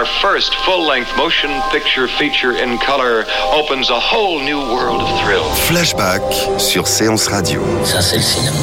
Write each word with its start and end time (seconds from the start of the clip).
Our 0.00 0.06
first 0.06 0.54
full-length 0.64 1.14
motion 1.14 1.50
picture 1.70 2.08
feature 2.08 2.52
in 2.52 2.78
color 2.78 3.26
opens 3.52 3.90
a 3.90 4.00
whole 4.00 4.42
new 4.42 4.56
world 4.56 5.02
of 5.02 5.20
thrill. 5.20 5.44
Flashback 5.68 6.22
sur 6.58 6.86
Séance 6.86 7.26
Radio. 7.26 7.60
Ça, 7.84 8.00
c'est 8.00 8.16
le 8.16 8.22
cinéma. 8.22 8.56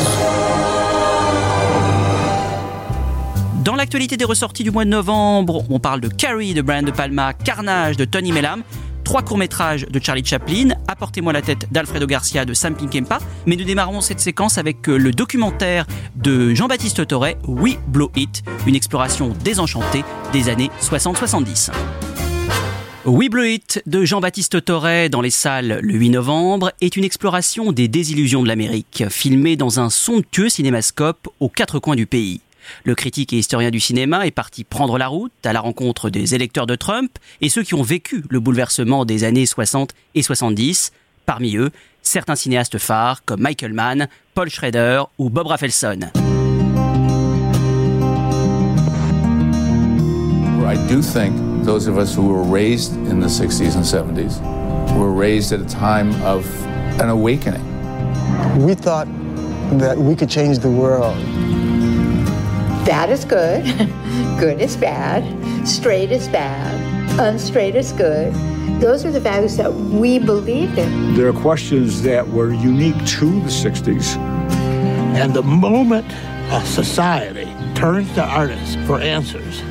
Dans 3.63 3.75
l'actualité 3.75 4.17
des 4.17 4.25
ressorties 4.25 4.63
du 4.63 4.71
mois 4.71 4.85
de 4.85 4.89
novembre, 4.89 5.63
on 5.69 5.77
parle 5.77 6.01
de 6.01 6.07
Carrie 6.07 6.55
de 6.55 6.63
Brian 6.63 6.81
De 6.81 6.89
Palma, 6.89 7.33
Carnage 7.33 7.97
de 7.97 8.05
Tony 8.05 8.31
Mellam, 8.31 8.63
trois 9.07 9.21
courts-métrages 9.21 9.85
de 9.89 10.01
Charlie 10.03 10.25
Chaplin, 10.25 10.71
Apportez-moi 10.89 11.31
la 11.31 11.41
tête 11.41 11.71
d'Alfredo 11.71 12.05
Garcia 12.05 12.43
de 12.43 12.53
Sam 12.53 12.75
Peckinpah, 12.75 13.19
mais 13.45 13.55
nous 13.55 13.63
démarrons 13.63 14.01
cette 14.01 14.19
séquence 14.19 14.57
avec 14.57 14.89
euh, 14.89 14.97
le 14.97 15.13
documentaire 15.13 15.87
de 16.17 16.53
Jean-Baptiste 16.53 17.07
Torre, 17.07 17.35
We 17.47 17.77
Blow 17.87 18.11
It, 18.17 18.43
une 18.65 18.75
exploration 18.75 19.33
désenchantée 19.45 20.03
des 20.33 20.49
années 20.49 20.69
60-70. 20.81 21.71
We 23.05 23.29
Blow 23.29 23.43
It 23.43 23.81
de 23.85 24.03
Jean-Baptiste 24.03 24.65
Torre 24.65 25.09
dans 25.09 25.21
les 25.21 25.29
salles 25.29 25.79
le 25.81 25.93
8 25.93 26.09
novembre 26.09 26.73
est 26.81 26.97
une 26.97 27.05
exploration 27.05 27.71
des 27.71 27.87
désillusions 27.87 28.43
de 28.43 28.49
l'Amérique, 28.49 29.05
filmée 29.09 29.55
dans 29.55 29.79
un 29.79 29.89
somptueux 29.89 30.49
cinémascope 30.49 31.29
aux 31.39 31.47
quatre 31.47 31.79
coins 31.79 31.95
du 31.95 32.07
pays. 32.07 32.41
Le 32.83 32.95
critique 32.95 33.33
et 33.33 33.37
historien 33.37 33.71
du 33.71 33.79
cinéma 33.79 34.27
est 34.27 34.31
parti 34.31 34.63
prendre 34.63 34.97
la 34.97 35.07
route 35.07 35.31
à 35.43 35.53
la 35.53 35.61
rencontre 35.61 36.09
des 36.09 36.35
électeurs 36.35 36.67
de 36.67 36.75
Trump 36.75 37.11
et 37.41 37.49
ceux 37.49 37.63
qui 37.63 37.73
ont 37.73 37.83
vécu 37.83 38.23
le 38.29 38.39
bouleversement 38.39 39.05
des 39.05 39.23
années 39.23 39.45
60 39.45 39.93
et 40.15 40.21
70. 40.21 40.91
Parmi 41.25 41.57
eux, 41.57 41.71
certains 42.01 42.35
cinéastes 42.35 42.77
phares 42.77 43.23
comme 43.25 43.41
Michael 43.41 43.73
Mann, 43.73 44.07
Paul 44.33 44.49
Schrader 44.49 45.03
ou 45.17 45.29
Bob 45.29 45.47
Rafelson. 45.47 46.11
I 50.67 50.75
do 50.89 51.01
think 51.01 51.33
those 51.63 51.87
of 51.87 51.97
us 51.97 52.13
who 52.13 52.27
were 52.27 52.43
raised 52.43 52.93
in 53.09 53.19
the 53.19 53.27
60s 53.27 53.75
and 53.75 53.85
70s 53.85 54.41
were 54.97 55.11
raised 55.11 55.53
at 55.53 55.61
a 55.61 55.65
time 55.65 56.11
of 56.23 56.45
an 56.99 57.09
awakening. 57.09 57.63
We 58.65 58.73
thought 58.73 59.07
that 59.79 59.97
we 59.97 60.15
could 60.15 60.29
change 60.29 60.59
the 60.59 60.69
world. 60.69 61.15
Bad 62.87 63.09
is 63.09 63.25
good, 63.25 63.65
good 64.39 64.61
is 64.61 64.77
bad, 64.77 65.67
straight 65.67 66.09
is 66.09 66.29
bad, 66.29 67.19
unstraight 67.19 67.75
is 67.75 67.91
good. 67.91 68.33
Those 68.79 69.03
are 69.03 69.11
the 69.11 69.19
values 69.19 69.57
that 69.57 69.73
we 69.73 70.19
believed 70.19 70.77
in. 70.77 71.13
There 71.13 71.27
are 71.27 71.33
questions 71.33 72.01
that 72.03 72.25
were 72.25 72.53
unique 72.53 72.95
to 72.95 73.41
the 73.41 73.49
60s. 73.49 74.15
And 75.17 75.33
the 75.33 75.43
moment 75.43 76.05
a 76.49 76.65
society 76.65 77.53
turns 77.75 78.09
to 78.13 78.23
artists 78.23 78.77
for 78.87 79.01
answers, 79.01 79.61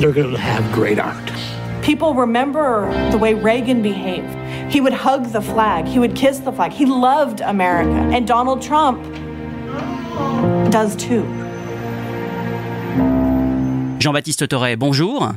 they're 0.00 0.10
going 0.10 0.32
to 0.32 0.36
have 0.36 0.74
great 0.74 0.98
art. 0.98 1.32
People 1.84 2.14
remember 2.14 2.90
the 3.12 3.18
way 3.18 3.34
Reagan 3.34 3.80
behaved. 3.80 4.34
He 4.72 4.80
would 4.80 4.92
hug 4.92 5.26
the 5.26 5.40
flag, 5.40 5.86
he 5.86 6.00
would 6.00 6.16
kiss 6.16 6.40
the 6.40 6.50
flag. 6.50 6.72
He 6.72 6.84
loved 6.84 7.42
America. 7.42 8.10
And 8.12 8.26
Donald 8.26 8.60
Trump 8.60 9.04
does 10.72 10.96
too. 10.96 11.45
Jean-Baptiste 14.06 14.46
Torre, 14.46 14.76
bonjour. 14.78 15.32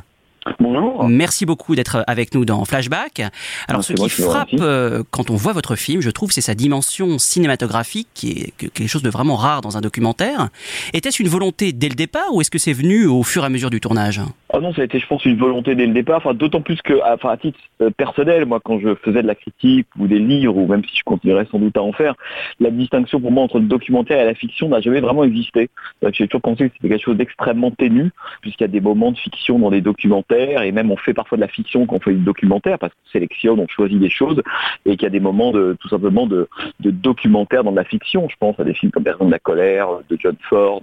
Bonjour. 0.60 1.08
Merci 1.08 1.44
beaucoup 1.44 1.74
d'être 1.74 2.04
avec 2.06 2.36
nous 2.36 2.44
dans 2.44 2.64
Flashback. 2.64 3.20
Alors, 3.66 3.82
ce 3.82 3.94
qui 3.94 4.08
frappe 4.08 4.48
euh, 4.60 5.02
quand 5.10 5.28
on 5.30 5.34
voit 5.34 5.52
votre 5.52 5.74
film, 5.74 6.00
je 6.00 6.10
trouve, 6.10 6.30
c'est 6.30 6.40
sa 6.40 6.54
dimension 6.54 7.18
cinématographique, 7.18 8.06
qui 8.14 8.30
est 8.30 8.54
quelque 8.56 8.86
chose 8.86 9.02
de 9.02 9.10
vraiment 9.10 9.34
rare 9.34 9.60
dans 9.60 9.76
un 9.76 9.80
documentaire. 9.80 10.50
Était-ce 10.92 11.20
une 11.20 11.28
volonté 11.28 11.72
dès 11.72 11.88
le 11.88 11.96
départ, 11.96 12.32
ou 12.32 12.42
est-ce 12.42 12.50
que 12.52 12.60
c'est 12.60 12.72
venu 12.72 13.06
au 13.06 13.24
fur 13.24 13.42
et 13.42 13.46
à 13.46 13.48
mesure 13.48 13.70
du 13.70 13.80
tournage? 13.80 14.20
Ah 14.52 14.58
non, 14.58 14.72
ça 14.72 14.82
a 14.82 14.84
été, 14.84 14.98
je 14.98 15.06
pense, 15.06 15.24
une 15.24 15.36
volonté 15.36 15.76
dès 15.76 15.86
le 15.86 15.92
départ. 15.92 16.16
Enfin, 16.18 16.34
d'autant 16.34 16.60
plus 16.60 16.82
que, 16.82 16.94
enfin, 17.04 17.30
à 17.30 17.36
titre 17.36 17.58
euh, 17.82 17.90
personnel, 17.90 18.46
moi, 18.46 18.58
quand 18.62 18.80
je 18.80 18.96
faisais 18.96 19.22
de 19.22 19.26
la 19.26 19.36
critique 19.36 19.86
ou 19.96 20.08
des 20.08 20.18
livres, 20.18 20.56
ou 20.56 20.66
même 20.66 20.84
si 20.84 20.96
je 20.96 21.04
continuerais 21.04 21.46
sans 21.52 21.60
doute 21.60 21.76
à 21.76 21.82
en 21.82 21.92
faire, 21.92 22.14
la 22.58 22.70
distinction 22.70 23.20
pour 23.20 23.30
moi 23.30 23.44
entre 23.44 23.60
le 23.60 23.66
documentaire 23.66 24.20
et 24.20 24.24
la 24.24 24.34
fiction 24.34 24.68
n'a 24.68 24.80
jamais 24.80 25.00
vraiment 25.00 25.22
existé. 25.22 25.70
J'ai 26.12 26.26
toujours 26.26 26.40
pensé 26.40 26.68
que 26.68 26.74
c'était 26.74 26.88
quelque 26.88 27.04
chose 27.04 27.16
d'extrêmement 27.16 27.70
ténu, 27.70 28.10
puisqu'il 28.40 28.64
y 28.64 28.64
a 28.64 28.68
des 28.68 28.80
moments 28.80 29.12
de 29.12 29.18
fiction 29.18 29.58
dans 29.60 29.70
des 29.70 29.80
documentaires 29.80 30.62
et 30.62 30.72
même 30.72 30.90
on 30.90 30.96
fait 30.96 31.14
parfois 31.14 31.36
de 31.36 31.42
la 31.42 31.48
fiction 31.48 31.86
quand 31.86 31.96
on 31.96 32.00
fait 32.00 32.14
du 32.14 32.24
documentaire 32.24 32.78
parce 32.78 32.92
qu'on 32.92 33.10
sélectionne, 33.12 33.60
on 33.60 33.68
choisit 33.68 34.00
des 34.00 34.10
choses 34.10 34.42
et 34.84 34.96
qu'il 34.96 35.04
y 35.04 35.06
a 35.06 35.10
des 35.10 35.20
moments 35.20 35.52
de 35.52 35.76
tout 35.78 35.88
simplement 35.88 36.26
de, 36.26 36.48
documentaire 36.80 37.62
dans 37.62 37.72
de 37.72 37.76
la 37.76 37.84
fiction. 37.84 38.28
Je 38.28 38.36
pense 38.40 38.58
à 38.58 38.64
des 38.64 38.74
films 38.74 38.90
comme 38.90 39.04
Personne 39.04 39.28
de 39.28 39.32
la 39.32 39.38
colère 39.38 39.88
de 40.08 40.16
John 40.18 40.36
Ford 40.48 40.82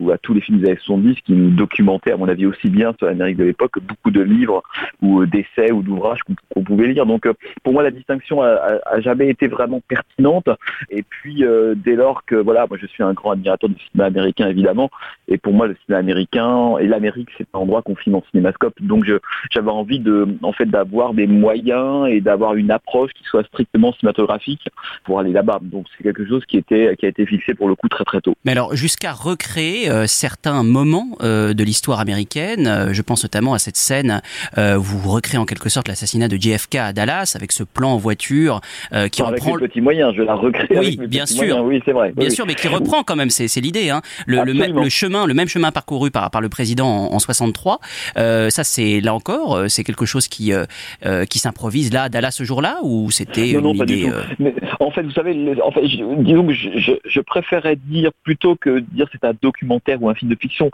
ou 0.00 0.10
à 0.10 0.18
tous 0.18 0.34
les 0.34 0.40
films 0.40 0.60
des 0.60 0.68
années 0.68 0.78
70 0.82 1.16
qui 1.24 1.32
nous 1.32 1.50
documentaient 1.50 2.12
à 2.12 2.16
mon 2.16 2.28
avis 2.28 2.46
aussi 2.46 2.68
bien 2.68 2.94
sur 2.98 3.06
l'Amérique 3.06 3.36
de 3.36 3.44
l'époque 3.44 3.72
que 3.72 3.80
beaucoup 3.80 4.10
de 4.10 4.20
livres 4.20 4.62
ou 5.02 5.22
euh, 5.22 5.26
d'essais 5.26 5.72
ou 5.72 5.82
d'ouvrages 5.82 6.20
qu'on 6.54 6.62
pouvait 6.62 6.88
lire. 6.88 7.06
Donc 7.06 7.26
euh, 7.26 7.34
pour 7.62 7.72
moi 7.72 7.82
la 7.82 7.90
distinction 7.90 8.42
a, 8.42 8.80
jamais 9.00 9.28
été 9.28 9.46
vraiment 9.46 9.80
pertinente 9.86 10.48
et 10.90 11.02
puis 11.02 11.44
euh, 11.44 11.74
dès 11.76 11.94
lors 11.94 12.24
que 12.24 12.34
voilà 12.34 12.66
moi 12.68 12.78
je 12.80 12.86
suis 12.86 13.02
un 13.02 13.12
grand 13.12 13.32
admirateur 13.32 13.68
du 13.68 13.76
cinéma 13.90 14.06
américain 14.06 14.48
évidemment 14.48 14.90
et 15.28 15.38
pour 15.38 15.52
moi 15.52 15.66
le 15.66 15.76
cinéma 15.84 16.00
américain 16.00 16.78
et 16.78 16.86
l'Amérique 16.86 17.28
c'est 17.36 17.46
un 17.52 17.58
endroit 17.58 17.82
qu'on 17.82 17.94
filme 17.94 18.16
en 18.16 18.24
cinémascope 18.30 18.74
donc 18.80 19.04
j'avais 19.50 19.70
envie 19.70 20.00
de, 20.00 20.26
en 20.42 20.52
fait, 20.52 20.66
d'avoir 20.66 21.14
des 21.14 21.26
moyens 21.26 22.08
et 22.08 22.20
d'avoir 22.20 22.54
une 22.54 22.70
approche 22.70 23.12
qui 23.12 23.24
soit 23.24 23.44
strictement 23.44 23.92
cinématographique 23.94 24.68
pour 25.04 25.20
aller 25.20 25.32
là-bas. 25.32 25.60
Donc 25.62 25.86
c'est 25.96 26.04
quelque 26.04 26.26
chose 26.26 26.44
qui 26.46 26.56
était, 26.56 26.94
qui 26.96 27.06
a 27.06 27.08
été 27.08 27.26
fixé 27.26 27.54
pour 27.54 27.68
le 27.68 27.74
coup 27.74 27.88
très 27.88 28.04
très 28.04 28.20
tôt. 28.20 28.34
Mais 28.44 28.52
alors 28.52 28.74
jusqu'à 28.74 29.12
recréer 29.12 29.85
euh, 29.88 30.06
certains 30.06 30.62
moments 30.62 31.16
euh, 31.22 31.54
de 31.54 31.64
l'histoire 31.64 32.00
américaine, 32.00 32.66
euh, 32.66 32.92
je 32.92 33.02
pense 33.02 33.22
notamment 33.22 33.54
à 33.54 33.58
cette 33.58 33.76
scène, 33.76 34.20
vous 34.56 35.10
recréez 35.10 35.38
en 35.38 35.44
quelque 35.46 35.68
sorte 35.68 35.88
l'assassinat 35.88 36.28
de 36.28 36.36
JFK 36.36 36.74
à 36.76 36.92
Dallas 36.92 37.32
avec 37.36 37.52
ce 37.52 37.62
plan 37.62 37.90
en 37.92 37.96
voiture 37.96 38.60
qui 38.90 38.96
avec 38.96 39.18
reprend. 39.20 39.50
Avec 39.50 39.60
les 39.62 39.68
petits 39.68 39.80
moyens, 39.80 40.14
je 40.16 40.22
la 40.22 40.34
recrée. 40.34 40.66
Oui, 40.70 40.96
avec 40.98 41.08
bien 41.08 41.26
sûr. 41.26 41.38
moyens. 41.44 41.60
Oui, 41.64 41.82
c'est 41.84 41.92
vrai. 41.92 42.12
Bien 42.16 42.28
Oui, 42.28 42.34
sûr, 42.34 42.46
mais 42.46 42.54
qui 42.54 42.68
reprend 42.68 43.02
quand 43.02 43.16
même, 43.16 43.30
c'est 43.30 43.60
l'idée, 43.60 43.90
hein. 43.90 44.00
le, 44.26 44.42
le, 44.44 44.52
le 44.52 44.88
chemin, 44.88 45.26
le 45.26 45.34
même 45.34 45.48
chemin 45.48 45.70
parcouru 45.72 46.10
par 46.10 46.30
par 46.30 46.40
le 46.40 46.48
président 46.48 46.86
en, 46.88 47.14
en 47.14 47.18
63. 47.18 47.80
Euh, 48.16 48.50
ça, 48.50 48.64
c'est 48.64 49.00
là 49.00 49.14
encore, 49.14 49.64
c'est 49.68 49.84
quelque 49.84 50.06
chose 50.06 50.28
qui 50.28 50.52
euh, 50.52 51.24
qui 51.26 51.38
s'improvise 51.38 51.92
là, 51.92 52.04
à 52.04 52.08
Dallas 52.08 52.32
ce 52.32 52.44
jour-là, 52.44 52.78
ou 52.82 53.10
c'était 53.10 53.52
Non, 53.54 53.60
non, 53.62 53.72
une 53.72 53.78
pas 53.78 53.84
du 53.86 53.94
idée 53.94 54.10
tout. 54.10 54.14
euh, 54.16 54.22
Mais, 54.38 54.54
en 54.80 54.90
fait, 54.90 55.02
vous 55.02 55.10
savez, 55.12 55.54
en 55.62 55.70
fait, 55.70 55.86
je- 55.86 56.22
disons 56.22 56.46
que 56.46 56.52
je, 56.54 56.68
je, 56.76 56.92
je 57.04 57.20
préférais 57.20 57.76
dire 57.76 58.10
plutôt 58.24 58.56
que 58.56 58.78
dire 58.80 59.08
c'est 59.12 59.24
un 59.24 59.34
documentaire 59.76 60.02
ou 60.02 60.08
un 60.08 60.14
film 60.14 60.30
de 60.30 60.36
fiction. 60.36 60.70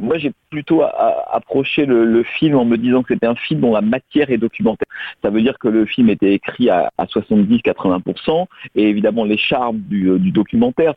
Moi, 0.00 0.18
j'ai 0.18 0.32
plutôt 0.50 0.82
approché 0.82 1.86
le 1.86 2.22
film 2.22 2.56
en 2.56 2.64
me 2.64 2.76
disant 2.76 3.02
que 3.02 3.14
c'était 3.14 3.26
un 3.26 3.34
film 3.34 3.60
dont 3.60 3.72
la 3.72 3.80
matière 3.80 4.30
est 4.30 4.38
documentaire. 4.38 4.88
Ça 5.22 5.30
veut 5.30 5.42
dire 5.42 5.58
que 5.58 5.68
le 5.68 5.86
film 5.86 6.08
était 6.10 6.32
écrit 6.32 6.70
à, 6.70 6.90
70-80%, 6.98 8.46
et 8.74 8.88
évidemment 8.88 9.24
les 9.24 9.36
charmes 9.36 9.78
du, 9.78 10.08
euh, 10.08 10.18
documentaire, 10.18 10.94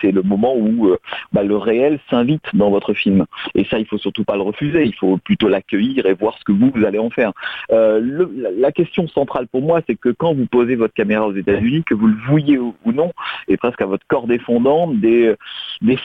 c'est 0.00 0.12
le 0.12 0.22
moment 0.22 0.54
où 0.56 0.88
euh, 0.88 0.98
bah, 1.32 1.42
le 1.42 1.56
réel 1.56 1.98
s'invite 2.10 2.44
dans 2.54 2.70
votre 2.70 2.94
film. 2.94 3.24
Et 3.54 3.64
ça, 3.64 3.78
il 3.78 3.86
faut 3.86 3.98
surtout 3.98 4.24
pas 4.24 4.36
le 4.36 4.42
refuser, 4.42 4.84
il 4.84 4.94
faut 4.94 5.16
plutôt 5.18 5.48
l'accueillir 5.48 6.06
et 6.06 6.14
voir 6.14 6.36
ce 6.38 6.44
que 6.44 6.52
vous, 6.52 6.70
vous 6.74 6.84
allez 6.84 6.98
en 6.98 7.10
faire. 7.10 7.32
Euh, 7.70 8.26
la, 8.58 8.72
question 8.72 9.08
centrale 9.08 9.46
pour 9.46 9.62
moi, 9.62 9.80
c'est 9.86 9.94
que 9.94 10.10
quand 10.10 10.34
vous 10.34 10.46
posez 10.46 10.76
votre 10.76 10.92
caméra 10.92 11.26
aux 11.26 11.34
États-Unis, 11.34 11.82
que 11.84 11.94
vous 11.94 12.08
le 12.08 12.16
vouliez 12.28 12.58
ou, 12.58 12.74
non, 12.84 13.12
et 13.48 13.56
presque 13.56 13.80
à 13.80 13.86
votre 13.86 14.06
corps 14.06 14.26
défendant, 14.26 14.88
des, 14.92 15.34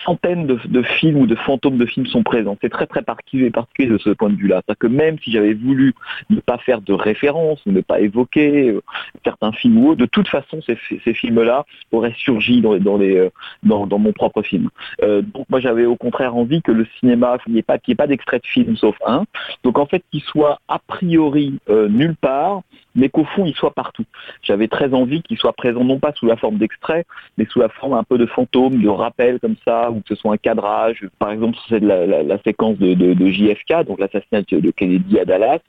centaines 0.06 0.48
de, 0.48 0.82
films 0.84 1.18
ou 1.18 1.28
de 1.28 1.36
fantômes 1.36 1.78
de 1.78 1.86
films 1.86 2.06
sont 2.06 2.24
présents. 2.24 2.58
C'est 2.62 2.70
très 2.70 2.88
très 2.88 3.02
particulier, 3.02 3.50
particulier 3.50 3.90
de 3.90 3.98
ce 3.98 4.12
point 4.12 4.30
de 4.30 4.36
vue-là. 4.36 4.62
Que 4.80 4.88
même 4.88 5.18
si 5.20 5.32
j'avais 5.32 5.54
voulu 5.54 5.94
ne 6.30 6.40
pas 6.40 6.58
faire 6.58 6.82
de 6.82 6.94
référence, 6.94 7.21
ne 7.66 7.82
pas 7.82 8.00
évoquer 8.00 8.70
euh, 8.70 8.82
certains 9.24 9.52
films 9.52 9.78
ou 9.78 9.90
autres, 9.90 10.00
de 10.00 10.06
toute 10.06 10.28
façon, 10.28 10.62
ces, 10.62 10.76
films-là 11.14 11.66
auraient 11.92 12.16
surgi 12.18 12.62
dans, 12.62 12.98
les, 12.98 13.18
euh, 13.18 13.30
dans, 13.64 14.00
mon 14.00 14.14
propre 14.14 14.42
film. 14.42 14.70
donc 15.02 15.46
moi, 15.50 15.60
j'avais 15.60 15.86
au 15.86 15.96
contraire 15.96 16.36
envie 16.36 16.62
que 16.62 16.72
le 16.72 16.86
cinéma, 17.00 17.38
qu'il 17.44 17.54
n'y 17.54 17.60
ait 17.60 17.64
pas, 17.64 17.78
pas 17.98 18.08
d'extrait 18.08 18.40
de 18.40 18.48
film 18.48 18.76
sauf 18.76 18.96
un. 19.06 19.26
Donc 19.64 19.78
en 19.78 19.86
fait, 19.86 20.04
qu'il 20.12 20.22
soit 20.22 20.60
a 20.68 20.80
priori 20.80 21.60
nulle 21.70 22.16
part, 22.16 22.62
mais 22.96 23.10
qu'au 23.10 23.24
fond, 23.24 23.46
il 23.46 23.56
soit 23.56 23.72
partout. 23.72 24.06
J'avais 24.42 24.68
très 24.68 24.94
envie 24.94 25.22
qu'il 25.22 25.38
soit 25.38 25.54
présent 25.54 25.84
non 25.84 26.00
pas 26.00 26.14
sous 26.14 26.26
la 26.26 26.36
forme 26.36 26.58
d'extrait, 26.58 27.06
mais 27.38 27.46
sous 27.46 27.60
la 27.60 27.70
forme 27.70 27.94
un 27.94 28.04
peu 28.04 28.18
de 28.18 28.26
fantôme, 28.26 28.82
de 28.82 28.90
rappel 28.90 29.40
comme 29.40 29.56
ça, 29.66 29.92
ou 29.92 30.02
que 30.02 30.10
ce 30.10 30.16
soit 30.16 30.34
un 30.34 30.38
cadrage. 30.38 31.08
Par 31.20 31.32
exemple, 31.32 31.58
c'est 31.70 31.80
la, 31.80 32.06
la, 32.06 32.38
séquence 32.44 32.78
de, 32.78 32.94
de, 32.94 33.28
JFK, 33.28 33.86
donc 33.86 34.00
l'assassinat 34.00 34.42
de 34.52 34.72
Kennedy 34.72 35.20
à 35.20 35.26
Dallas. 35.26 35.60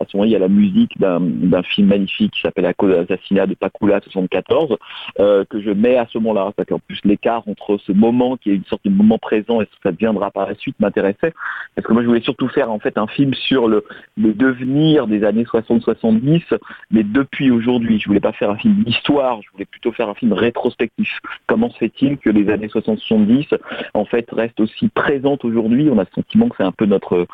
À 0.00 0.04
ce 0.06 0.16
moment, 0.16 0.24
il 0.24 0.32
y 0.32 0.36
a 0.36 0.38
la 0.38 0.48
musique 0.48 0.98
d'un 0.98 1.62
film 1.62 1.88
magnifique 1.88 2.32
qui 2.32 2.40
s'appelle 2.40 2.64
La 2.64 2.74
cause 2.74 2.90
de 2.90 3.46
de 3.46 3.54
Pakula 3.54 4.00
74, 4.00 4.76
euh, 5.20 5.44
que 5.48 5.60
je 5.60 5.70
mets 5.70 5.96
à 5.96 6.06
ce 6.10 6.18
moment-là. 6.18 6.52
En 6.70 6.78
plus, 6.78 7.00
l'écart 7.04 7.42
entre 7.46 7.78
ce 7.78 7.92
moment 7.92 8.36
qui 8.36 8.50
est 8.50 8.54
une 8.54 8.64
sorte 8.64 8.84
de 8.84 8.90
moment 8.90 9.18
présent 9.18 9.60
et 9.60 9.64
ce 9.64 9.70
que 9.70 9.82
ça 9.82 9.92
deviendra 9.92 10.30
par 10.30 10.48
la 10.48 10.54
suite 10.54 10.76
m'intéressait. 10.80 11.34
Parce 11.74 11.86
que 11.86 11.92
moi, 11.92 12.02
je 12.02 12.08
voulais 12.08 12.22
surtout 12.22 12.48
faire 12.48 12.70
en 12.70 12.78
fait 12.78 12.98
un 12.98 13.06
film 13.06 13.34
sur 13.34 13.68
le, 13.68 13.84
devenir 14.16 15.06
des 15.06 15.24
années 15.24 15.44
60-70 15.44 16.42
mais 16.90 17.02
depuis 17.02 17.50
aujourd'hui. 17.50 17.98
Je 18.00 18.08
voulais 18.08 18.20
pas 18.20 18.32
faire 18.32 18.50
un 18.50 18.56
film 18.56 18.82
d'histoire, 18.84 19.40
je 19.42 19.50
voulais 19.52 19.64
plutôt 19.64 19.92
faire 19.92 20.08
un 20.08 20.14
film 20.14 20.32
rétrospectif. 20.32 21.18
Comment 21.46 21.70
se 21.70 21.78
fait-il 21.78 22.18
que 22.18 22.30
les 22.30 22.48
années 22.50 22.68
60-70 22.68 23.58
en 23.94 24.04
fait 24.04 24.28
restent 24.30 24.60
aussi 24.60 24.88
présentes 24.88 25.44
aujourd'hui? 25.44 25.88
On 25.90 25.98
a 25.98 26.02
le 26.02 26.08
sentiment 26.14 26.48
que 26.48 26.56
c'est 26.58 26.64
un 26.64 26.72
peu 26.72 26.86
notre 26.86 27.26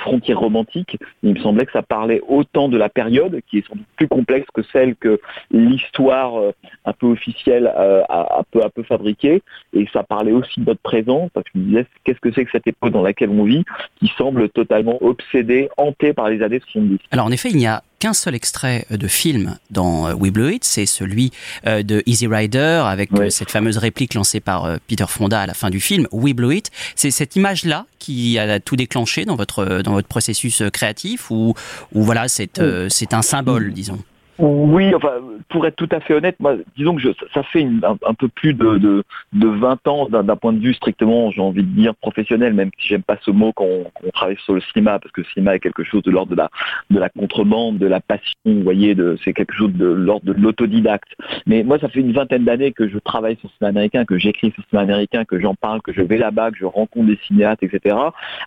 frontière 0.00 0.38
romantique. 0.38 0.96
Il 1.22 1.34
me 1.34 1.40
semblait 1.40 1.61
que 1.66 1.72
ça 1.72 1.82
parlait 1.82 2.20
autant 2.28 2.68
de 2.68 2.76
la 2.76 2.88
période 2.88 3.40
qui 3.48 3.58
est 3.58 3.66
sans 3.66 3.74
doute 3.74 3.86
plus 3.96 4.08
complexe 4.08 4.46
que 4.54 4.62
celle 4.72 4.96
que 4.96 5.20
l'histoire 5.50 6.38
euh, 6.38 6.52
un 6.84 6.92
peu 6.92 7.06
officielle 7.06 7.72
euh, 7.76 8.02
a, 8.08 8.42
peu 8.50 8.62
à 8.62 8.70
peu 8.70 8.82
fabriquée 8.82 9.42
et 9.72 9.86
ça 9.92 10.02
parlait 10.02 10.32
aussi 10.32 10.60
de 10.60 10.66
notre 10.66 10.80
présent 10.80 11.28
parce 11.32 11.46
que 11.46 11.58
je 11.58 11.82
qu'est-ce 12.04 12.20
que 12.20 12.32
c'est 12.32 12.44
que 12.44 12.50
cette 12.50 12.66
époque 12.66 12.92
dans 12.92 13.02
laquelle 13.02 13.30
on 13.30 13.44
vit 13.44 13.64
qui 13.98 14.10
semble 14.16 14.48
totalement 14.48 15.02
obsédée, 15.02 15.68
hantée 15.76 16.12
par 16.12 16.28
les 16.28 16.42
années 16.42 16.60
70. 16.60 16.98
Alors 17.10 17.26
en 17.26 17.30
effet, 17.30 17.50
il 17.50 17.56
n'y 17.56 17.66
a 17.66 17.82
qu'un 18.02 18.14
seul 18.14 18.34
extrait 18.34 18.84
de 18.90 19.06
film 19.06 19.58
dans 19.70 20.08
euh, 20.08 20.14
We 20.14 20.32
Blew 20.32 20.54
It, 20.54 20.64
c'est 20.64 20.86
celui 20.86 21.30
euh, 21.68 21.84
de 21.84 22.02
Easy 22.04 22.26
Rider 22.26 22.82
avec 22.84 23.12
euh, 23.12 23.30
cette 23.30 23.52
fameuse 23.52 23.78
réplique 23.78 24.14
lancée 24.14 24.40
par 24.40 24.80
Peter 24.88 25.04
Fonda 25.06 25.42
à 25.42 25.46
la 25.46 25.54
fin 25.54 25.70
du 25.70 25.78
film, 25.78 26.08
We 26.10 26.34
Blew 26.34 26.52
It. 26.52 26.70
C'est 26.96 27.12
cette 27.12 27.36
image-là 27.36 27.86
qui 28.00 28.40
a 28.40 28.58
tout 28.58 28.74
déclenché 28.74 29.24
dans 29.24 29.36
votre 29.36 29.82
dans 29.82 29.92
votre 29.92 30.08
processus 30.08 30.64
créatif 30.72 31.30
ou 31.30 31.54
ou 31.92 32.02
voilà 32.02 32.26
c'est 32.26 32.60
c'est 32.88 33.14
un 33.14 33.22
symbole, 33.22 33.72
disons. 33.72 34.02
Oui, 34.38 34.94
enfin, 34.94 35.12
pour 35.50 35.66
être 35.66 35.76
tout 35.76 35.88
à 35.90 36.00
fait 36.00 36.14
honnête, 36.14 36.36
moi, 36.40 36.56
disons 36.76 36.94
que 36.94 37.02
je, 37.02 37.10
ça 37.34 37.42
fait 37.42 37.66
un, 37.82 38.14
peu 38.14 38.28
plus 38.28 38.54
de, 38.54 38.78
de, 38.78 39.04
de 39.34 39.46
20 39.46 39.86
ans 39.88 40.08
d'un 40.08 40.36
point 40.36 40.54
de 40.54 40.58
vue 40.58 40.72
strictement, 40.72 41.30
j'ai 41.30 41.42
envie 41.42 41.62
de 41.62 41.68
dire, 41.68 41.94
professionnel, 41.96 42.54
même 42.54 42.70
si 42.78 42.88
j'aime 42.88 43.02
pas 43.02 43.18
ce 43.22 43.30
mot 43.30 43.52
quand 43.52 43.66
on, 43.66 44.10
travaille 44.12 44.38
sur 44.44 44.54
le 44.54 44.60
cinéma, 44.60 44.98
parce 44.98 45.12
que 45.12 45.20
le 45.20 45.26
cinéma 45.26 45.54
est 45.54 45.60
quelque 45.60 45.84
chose 45.84 46.02
de 46.02 46.10
l'ordre 46.10 46.30
de 46.30 46.36
la, 46.36 46.50
de 46.90 46.98
la 46.98 47.08
contrebande, 47.10 47.78
de 47.78 47.86
la 47.86 48.00
passion, 48.00 48.36
vous 48.44 48.62
voyez, 48.62 48.96
c'est 49.22 49.32
quelque 49.34 49.54
chose 49.54 49.72
de 49.72 49.86
l'ordre 49.86 50.24
de 50.24 50.32
l'autodidacte. 50.32 51.08
Mais 51.46 51.62
moi, 51.62 51.78
ça 51.78 51.88
fait 51.88 52.00
une 52.00 52.12
vingtaine 52.12 52.44
d'années 52.44 52.72
que 52.72 52.88
je 52.88 52.98
travaille 52.98 53.36
sur 53.36 53.48
le 53.48 53.52
cinéma 53.58 53.70
américain, 53.70 54.04
que 54.04 54.18
j'écris 54.18 54.50
sur 54.52 54.62
le 54.62 54.68
cinéma 54.70 54.84
américain, 54.84 55.24
que 55.24 55.38
j'en 55.40 55.54
parle, 55.54 55.82
que 55.82 55.92
je 55.92 56.02
vais 56.02 56.18
là-bas, 56.18 56.50
que 56.50 56.58
je 56.58 56.64
rencontre 56.64 57.06
des 57.06 57.18
cinéastes, 57.26 57.62
etc. 57.62 57.96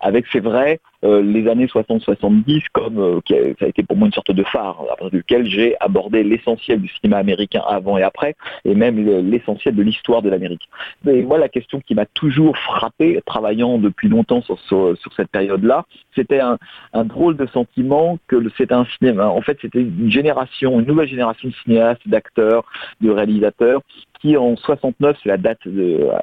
Avec, 0.02 0.26
c'est 0.32 0.40
vrai, 0.40 0.80
euh, 1.06 1.22
les 1.22 1.48
années 1.48 1.68
60-70 1.68 2.64
comme 2.74 2.98
euh, 2.98 3.20
ça 3.60 3.66
a 3.66 3.68
été 3.68 3.84
pour 3.84 3.96
moi 3.96 4.08
une 4.08 4.14
sorte 4.14 4.32
de 4.32 4.44
phare 4.44 4.82
à 4.92 4.96
partir 4.96 5.12
duquel 5.12 5.46
j'ai 5.46 5.76
abordé 5.80 6.24
l'essentiel 6.24 6.82
du 6.82 6.88
cinéma 6.88 7.18
américain 7.18 7.62
avant 7.68 7.98
et 7.98 8.04
après 8.04 8.36
et 8.66 8.74
même 8.74 8.98
l'essentiel 9.30 9.76
de 9.76 9.84
l'histoire 9.84 10.22
de 10.22 10.30
l'Amérique. 10.30 10.68
Mais 11.04 11.22
moi 11.22 11.38
la 11.38 11.50
question 11.50 11.80
qui 11.80 11.94
m'a 11.94 12.06
toujours 12.08 12.58
frappé 12.58 13.22
travaillant 13.26 13.78
depuis 13.78 14.10
longtemps 14.10 14.42
sur, 14.42 14.58
cette 15.16 15.30
période-là, 15.30 15.86
c'était 16.16 16.40
un, 16.40 16.58
drôle 17.06 17.38
de 17.38 17.46
sentiment 17.48 18.18
que 18.28 18.38
c'était 18.58 18.74
un 18.74 18.86
cinéma. 18.98 19.28
En 19.28 19.42
fait, 19.42 19.58
c'était 19.62 19.82
une 19.82 20.12
génération, 20.12 20.80
une 20.80 20.88
nouvelle 20.88 21.08
génération 21.08 21.50
de 21.50 21.54
cinéastes, 21.64 22.08
d'acteurs, 22.08 22.64
de 23.02 23.10
réalisateurs 23.12 23.82
qui 24.20 24.38
en 24.38 24.56
69, 24.56 25.18
c'est 25.22 25.30
la 25.30 25.38
date 25.38 25.60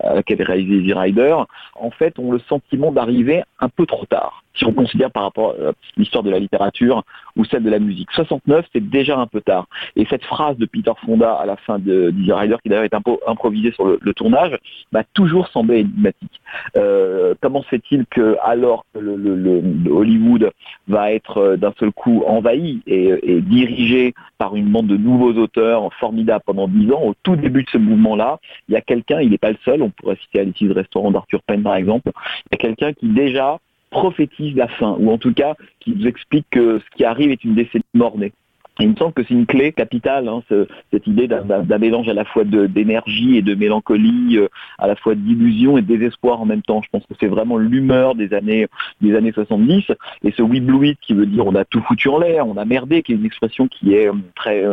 à 0.03 0.15
laquelle 0.15 0.41
est 0.41 0.45
réalisé 0.45 0.77
Easy 0.77 0.93
Rider, 0.93 1.37
en 1.75 1.91
fait 1.91 2.19
ont 2.19 2.33
le 2.33 2.41
sentiment 2.49 2.91
d'arriver 2.91 3.43
un 3.61 3.69
peu 3.69 3.87
trop 3.87 4.07
tard 4.07 4.43
si 4.55 4.65
on 4.65 4.73
considère 4.73 5.11
par 5.11 5.25
rapport 5.25 5.51
à 5.51 5.55
euh, 5.55 5.73
l'histoire 5.97 6.23
de 6.23 6.31
la 6.31 6.39
littérature 6.39 7.05
ou 7.37 7.45
celle 7.45 7.63
de 7.63 7.71
la 7.71 7.79
musique. 7.79 8.11
69, 8.13 8.67
c'est 8.73 8.89
déjà 8.89 9.19
un 9.19 9.27
peu 9.27 9.41
tard. 9.41 9.67
Et 9.97 10.07
cette 10.11 10.25
phrase 10.25 10.57
de 10.59 10.67
Peter 10.67 10.93
Fonda 11.05 11.35
à 11.35 11.47
la 11.47 11.57
fin 11.57 11.79
de 11.79 12.11
Dizzy 12.11 12.33
Rider, 12.33 12.57
qui 12.63 12.69
d'ailleurs 12.69 12.85
est 12.85 12.95
improvisée 13.27 13.73
sur 13.73 13.87
le, 13.87 14.15
tournage, 14.15 14.59
m'a 14.93 15.05
toujours 15.05 15.49
semblé 15.49 15.81
énigmatique. 15.81 16.41
Euh, 16.77 17.35
comment 17.41 17.63
fait-il 17.63 18.05
que, 18.07 18.37
alors 18.43 18.85
que 18.93 18.99
le, 18.99 19.63
Hollywood 19.91 20.51
va 20.89 21.13
être 21.13 21.39
euh, 21.39 21.57
d'un 21.57 21.73
seul 21.79 21.93
coup 21.93 22.23
envahi 22.27 22.83
et, 22.87 23.41
dirigé 23.41 24.15
par 24.39 24.57
une 24.57 24.69
bande 24.69 24.87
de 24.87 24.97
nouveaux 24.97 25.33
auteurs 25.33 25.93
formidables 25.95 26.45
pendant 26.45 26.69
dix 26.69 26.91
ans, 26.93 27.03
au 27.03 27.15
tout 27.23 27.37
début 27.37 27.63
de 27.63 27.71
ce 27.71 27.79
mouvement-là, 27.79 28.39
il 28.69 28.75
y 28.75 28.77
a 28.77 28.81
quelqu'un, 28.81 29.21
il 29.21 29.31
n'est 29.31 29.39
pas 29.39 29.51
le 29.51 29.59
seul, 29.65 29.83
on 29.83 29.91
pourrait 29.91 30.17
citer 30.23 30.41
Alice 30.41 30.57
Restaurant 30.63 31.11
d'Arthur 31.11 31.41
Penn 31.47 31.63
par 31.63 31.77
exemple, 31.77 32.11
il 32.51 32.53
y 32.53 32.55
a 32.55 32.59
quelqu'un 32.59 32.93
qui 32.93 33.09
déjà 33.09 33.59
prophétise 33.93 34.57
la 34.57 34.67
fin, 34.67 34.97
ou 34.99 35.11
en 35.11 35.19
tout 35.19 35.33
cas 35.33 35.55
qui 35.79 35.93
nous 35.93 36.07
explique 36.09 36.47
que 36.51 36.81
ce 36.81 36.97
qui 36.97 37.05
arrive 37.05 37.31
est 37.31 37.45
une 37.45 37.55
décennie 37.55 37.85
mornée. 37.95 38.33
il 38.81 38.89
me 38.89 38.97
semble 38.97 39.13
que 39.13 39.23
c'est 39.23 39.35
une 39.35 39.47
clé 39.47 39.71
capitale, 39.73 40.27
hein, 40.29 40.43
cette 40.91 41.07
idée 41.07 41.29
d'un 41.29 41.79
mélange 41.79 42.09
à 42.09 42.15
la 42.15 42.25
fois 42.25 42.43
d'énergie 42.45 43.37
et 43.37 43.43
de 43.43 43.55
mélancolie, 43.55 44.39
euh, 44.39 44.49
à 44.79 44.87
la 44.87 44.97
fois 44.97 45.15
d'illusion 45.15 45.77
et 45.77 45.83
de 45.83 45.87
désespoir 45.87 46.41
en 46.41 46.47
même 46.47 46.63
temps. 46.63 46.81
Je 46.83 46.89
pense 46.91 47.05
que 47.07 47.15
c'est 47.21 47.29
vraiment 47.29 47.59
l'humeur 47.59 48.15
des 48.15 48.33
années 48.35 48.67
des 49.01 49.15
années 49.15 49.33
70. 49.33 49.85
Et 50.25 50.33
ce 50.33 50.43
it 50.85 50.99
qui 51.01 51.13
veut 51.13 51.27
dire 51.27 51.47
on 51.47 51.55
a 51.55 51.65
tout 51.65 51.83
foutu 51.83 52.09
en 52.09 52.19
l'air, 52.19 52.49
on 52.49 52.57
a 52.57 52.65
merdé, 52.65 53.03
qui 53.03 53.13
est 53.13 53.17
une 53.17 53.27
expression 53.27 53.69
qui 53.69 53.95
est 53.95 54.09
euh, 54.09 54.15
très 54.35 54.65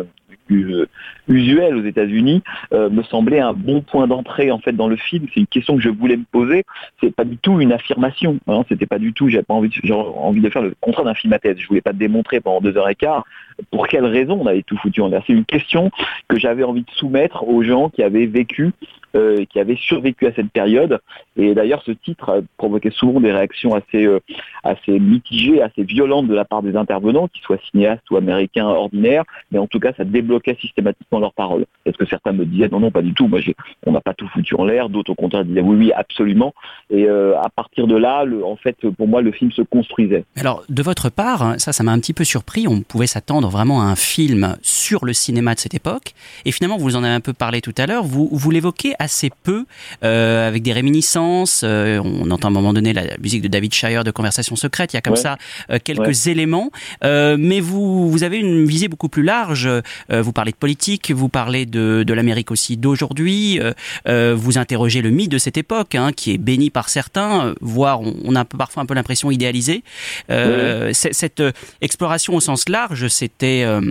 euh, 0.51 0.87
usuel 1.27 1.75
aux 1.75 1.83
États-Unis 1.83 2.41
euh, 2.73 2.89
me 2.89 3.03
semblait 3.03 3.39
un 3.39 3.53
bon 3.53 3.81
point 3.81 4.07
d'entrée 4.07 4.51
en 4.51 4.59
fait 4.59 4.73
dans 4.73 4.87
le 4.87 4.95
film. 4.95 5.27
C'est 5.33 5.39
une 5.39 5.47
question 5.47 5.75
que 5.75 5.81
je 5.81 5.89
voulais 5.89 6.17
me 6.17 6.25
poser. 6.31 6.63
C'est 7.01 7.13
pas 7.13 7.25
du 7.25 7.37
tout 7.37 7.59
une 7.61 7.71
affirmation. 7.71 8.39
Hein. 8.47 8.63
C'était 8.69 8.85
pas 8.85 8.99
du 8.99 9.13
tout. 9.13 9.29
J'avais 9.29 9.43
pas 9.43 9.53
envie, 9.53 9.69
de, 9.69 9.93
envie 9.93 10.41
de 10.41 10.49
faire 10.49 10.61
le 10.61 10.73
contraire 10.81 11.05
d'un 11.05 11.13
film 11.13 11.33
à 11.33 11.39
thèse. 11.39 11.57
Je 11.59 11.67
voulais 11.67 11.81
pas 11.81 11.93
démontrer 11.93 12.39
pendant 12.39 12.61
deux 12.61 12.77
heures 12.77 12.89
et 12.89 12.95
quart 12.95 13.25
pour 13.71 13.87
quelle 13.87 14.05
raison 14.05 14.39
on 14.41 14.47
avait 14.47 14.63
tout 14.63 14.77
foutu 14.77 15.01
en 15.01 15.09
l'air. 15.09 15.23
C'est 15.27 15.33
une 15.33 15.45
question 15.45 15.91
que 16.27 16.39
j'avais 16.39 16.63
envie 16.63 16.83
de 16.83 16.91
soumettre 16.91 17.47
aux 17.47 17.63
gens 17.63 17.89
qui 17.89 18.03
avaient 18.03 18.25
vécu 18.25 18.71
euh, 19.15 19.45
qui 19.45 19.59
avait 19.59 19.75
survécu 19.75 20.27
à 20.27 20.33
cette 20.33 20.51
période. 20.51 20.99
Et 21.35 21.53
d'ailleurs, 21.55 21.81
ce 21.85 21.91
titre 21.91 22.43
provoquait 22.57 22.91
souvent 22.91 23.19
des 23.19 23.31
réactions 23.31 23.73
assez, 23.73 24.05
euh, 24.05 24.19
assez 24.63 24.99
mitigées, 24.99 25.61
assez 25.61 25.83
violentes 25.83 26.27
de 26.27 26.35
la 26.35 26.45
part 26.45 26.61
des 26.61 26.75
intervenants, 26.75 27.27
qu'ils 27.27 27.41
soient 27.41 27.57
cinéastes 27.71 28.09
ou 28.11 28.17
américains 28.17 28.67
ordinaires, 28.67 29.23
mais 29.51 29.59
en 29.59 29.67
tout 29.67 29.79
cas, 29.79 29.93
ça 29.97 30.03
débloquait 30.03 30.57
systématiquement 30.61 31.19
leurs 31.19 31.33
paroles. 31.33 31.65
Est-ce 31.85 31.97
que 31.97 32.05
certains 32.05 32.33
me 32.33 32.45
disaient 32.45 32.69
non, 32.69 32.79
non, 32.79 32.91
pas 32.91 33.01
du 33.01 33.13
tout, 33.13 33.27
moi, 33.27 33.39
on 33.85 33.91
n'a 33.91 34.01
pas 34.01 34.13
tout 34.13 34.27
foutu 34.27 34.55
en 34.55 34.65
l'air, 34.65 34.89
d'autres 34.89 35.11
au 35.11 35.15
contraire 35.15 35.45
disaient 35.45 35.61
oui, 35.61 35.75
oui, 35.75 35.91
absolument. 35.91 36.53
Et 36.89 37.05
euh, 37.05 37.39
à 37.39 37.49
partir 37.49 37.87
de 37.87 37.95
là, 37.95 38.25
en 38.43 38.55
fait, 38.55 38.77
pour 38.97 39.07
moi, 39.07 39.21
le 39.21 39.31
film 39.31 39.51
se 39.51 39.61
construisait. 39.61 40.23
Alors, 40.37 40.63
de 40.69 40.83
votre 40.83 41.09
part, 41.09 41.41
hein, 41.41 41.57
ça, 41.57 41.73
ça 41.73 41.83
m'a 41.83 41.91
un 41.91 41.99
petit 41.99 42.13
peu 42.13 42.23
surpris. 42.23 42.67
On 42.67 42.81
pouvait 42.81 43.07
s'attendre 43.07 43.49
vraiment 43.49 43.81
à 43.81 43.85
un 43.85 43.95
film 43.95 44.55
sur 44.61 45.05
le 45.05 45.13
cinéma 45.13 45.55
de 45.55 45.59
cette 45.59 45.73
époque. 45.73 46.13
Et 46.45 46.51
finalement, 46.51 46.77
vous 46.77 46.95
en 46.95 47.03
avez 47.03 47.13
un 47.13 47.21
peu 47.21 47.33
parlé 47.33 47.61
tout 47.61 47.73
à 47.77 47.87
l'heure, 47.87 48.03
vous, 48.03 48.29
vous 48.31 48.51
l'évoquez 48.51 48.93
assez 48.99 49.31
peu, 49.43 49.65
euh, 50.03 50.47
avec 50.47 50.61
des 50.61 50.73
réminiscences. 50.73 51.61
euh, 51.63 51.99
on 52.03 52.29
entend 52.31 52.49
à 52.49 52.51
un 52.51 52.53
moment 52.53 52.73
donné 52.73 52.93
la 52.93 53.03
musique 53.21 53.41
de 53.41 53.47
David 53.47 53.73
Shire 53.73 54.03
de 54.03 54.11
Conversation 54.11 54.55
secrète. 54.55 54.93
Il 54.93 54.97
y 54.97 54.99
a 54.99 55.01
comme 55.01 55.13
Ouais. 55.13 55.19
ça 55.19 55.37
euh, 55.71 55.79
quelques 55.83 56.25
Ouais. 56.25 56.31
éléments. 56.31 56.69
Euh, 57.03 57.37
mais 57.39 57.59
vous, 57.61 58.09
vous 58.11 58.23
avez 58.23 58.37
une 58.37 58.65
visée 58.65 58.87
beaucoup 58.87 59.09
plus 59.09 59.23
large. 59.23 59.67
Euh, 59.67 59.81
vous 60.21 60.33
parlez 60.33 60.51
de 60.51 60.57
politique, 60.57 61.11
vous 61.11 61.29
parlez 61.29 61.65
de, 61.65 62.03
de 62.05 62.13
l'Amérique 62.13 62.51
aussi 62.51 62.77
d'aujourd'hui. 62.77 63.59
Euh, 64.07 64.35
vous 64.37 64.57
interrogez 64.57 65.01
le 65.01 65.09
mythe 65.09 65.31
de 65.31 65.37
cette 65.37 65.57
époque, 65.57 65.95
hein, 65.95 66.11
qui 66.15 66.33
est 66.33 66.37
béni 66.37 66.69
par 66.69 66.89
certains, 66.89 67.53
voire 67.61 68.01
on, 68.01 68.13
on 68.25 68.35
a 68.35 68.45
parfois 68.45 68.83
un 68.83 68.85
peu 68.85 68.93
l'impression 68.93 69.31
idéalisée. 69.31 69.83
Euh, 70.29 70.91
c'est- 70.93 71.13
Cette 71.13 71.41
exploration 71.81 72.35
au 72.35 72.39
sens 72.39 72.67
large, 72.69 73.07
c'était 73.07 73.63
euh, 73.65 73.81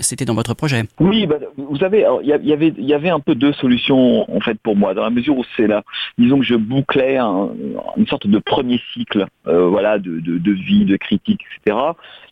c'était 0.00 0.24
dans 0.24 0.34
votre 0.34 0.54
projet? 0.54 0.84
Oui, 1.00 1.26
bah, 1.26 1.36
vous 1.56 1.76
savez, 1.78 2.04
y, 2.22 2.30
il 2.42 2.48
y 2.48 2.52
avait, 2.52 2.72
il 2.76 2.84
y 2.84 2.94
avait 2.94 3.10
un 3.10 3.20
peu 3.20 3.34
deux 3.34 3.52
solutions 3.52 4.26
en 4.36 4.40
fait 4.40 4.58
pour 4.60 4.76
moi, 4.76 4.94
dans 4.94 5.02
la 5.02 5.10
mesure 5.10 5.36
où 5.38 5.44
c'est 5.56 5.66
là, 5.66 5.82
disons 6.18 6.38
que 6.38 6.44
je 6.44 6.54
bouclais 6.54 7.16
un- 7.16 7.50
une 7.96 8.06
sorte 8.06 8.26
de 8.26 8.38
premier 8.38 8.80
cycle, 8.92 9.26
euh, 9.46 9.66
voilà, 9.66 9.98
de, 9.98 10.50
vie, 10.52 10.84
de 10.84 10.96
critique, 10.96 11.40
etc. 11.64 11.78